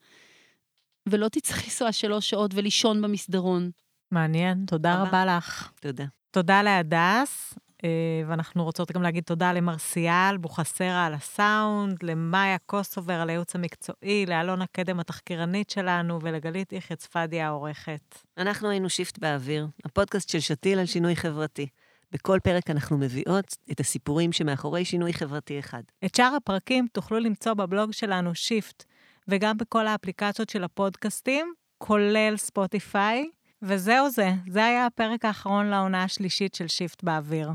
ולא 1.08 1.28
תצטרך 1.28 1.64
לנסוע 1.64 1.92
שלוש 1.92 2.30
שעות 2.30 2.50
ולישון 2.54 3.02
במסדרון. 3.02 3.70
מעניין, 4.10 4.64
תודה 4.66 4.94
רבה, 4.94 5.08
רבה 5.08 5.36
לך. 5.36 5.70
תודה. 5.80 6.04
תודה 6.30 6.62
להדס, 6.62 7.54
אה, 7.84 7.88
ואנחנו 8.26 8.64
רוצות 8.64 8.92
גם 8.92 9.02
להגיד 9.02 9.24
תודה 9.24 9.52
למרסיאל 9.52 10.36
בוכסרה 10.36 11.06
על 11.06 11.14
הסאונד, 11.14 12.02
למאיה 12.02 12.58
קוסובר 12.58 13.14
על 13.14 13.28
הייעוץ 13.28 13.54
המקצועי, 13.54 14.26
לאלונה 14.26 14.64
קדם 14.72 15.00
התחקירנית 15.00 15.70
שלנו, 15.70 16.18
ולגלית 16.22 16.72
יחיא 16.72 16.96
צפדיה 16.96 17.46
העורכת. 17.46 18.18
אנחנו 18.38 18.70
היינו 18.70 18.90
Shift 18.90 19.18
באוויר, 19.18 19.66
הפודקאסט 19.84 20.28
של 20.28 20.40
שתיל 20.40 20.78
על 20.78 20.86
שינוי 20.86 21.16
חברתי. 21.16 21.66
בכל 22.12 22.38
פרק 22.42 22.70
אנחנו 22.70 22.98
מביאות 22.98 23.56
את 23.70 23.80
הסיפורים 23.80 24.32
שמאחורי 24.32 24.84
שינוי 24.84 25.12
חברתי 25.12 25.58
אחד. 25.58 25.82
את 26.04 26.14
שאר 26.14 26.32
הפרקים 26.36 26.86
תוכלו 26.92 27.18
למצוא 27.18 27.54
בבלוג 27.54 27.92
שלנו 27.92 28.34
Shift, 28.34 28.84
וגם 29.28 29.56
בכל 29.56 29.86
האפליקציות 29.86 30.48
של 30.48 30.64
הפודקאסטים, 30.64 31.52
כולל 31.78 32.36
ספוטיפיי. 32.36 33.30
וזהו 33.62 34.10
זה, 34.10 34.32
זה 34.48 34.64
היה 34.64 34.86
הפרק 34.86 35.24
האחרון 35.24 35.66
לעונה 35.66 36.02
השלישית 36.02 36.54
של 36.54 36.68
Shift 36.68 37.02
באוויר. 37.02 37.50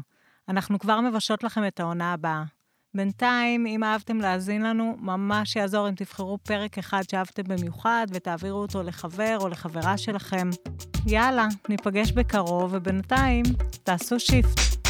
אנחנו 0.50 0.80
כבר 0.80 1.02
מבשלות 1.02 1.44
לכם 1.44 1.68
את 1.68 1.80
העונה 1.80 2.14
הבאה. 2.14 2.44
בינתיים, 2.94 3.66
אם 3.66 3.84
אהבתם 3.84 4.18
להאזין 4.18 4.62
לנו, 4.62 4.96
ממש 5.00 5.56
יעזור 5.56 5.90
אם 5.90 5.96
תבחרו 5.96 6.38
פרק 6.38 6.78
אחד 6.78 7.02
שאהבתם 7.12 7.44
במיוחד 7.44 8.08
ותעבירו 8.14 8.60
אותו 8.60 8.84
לחבר 8.84 9.38
או 9.40 9.48
לחברה 9.48 9.98
שלכם. 9.98 10.50
יאללה, 11.08 11.48
ניפגש 11.70 12.12
בקרוב, 12.12 12.72
ובינתיים, 12.74 13.44
תעשו 13.84 14.20
shift. 14.20 14.85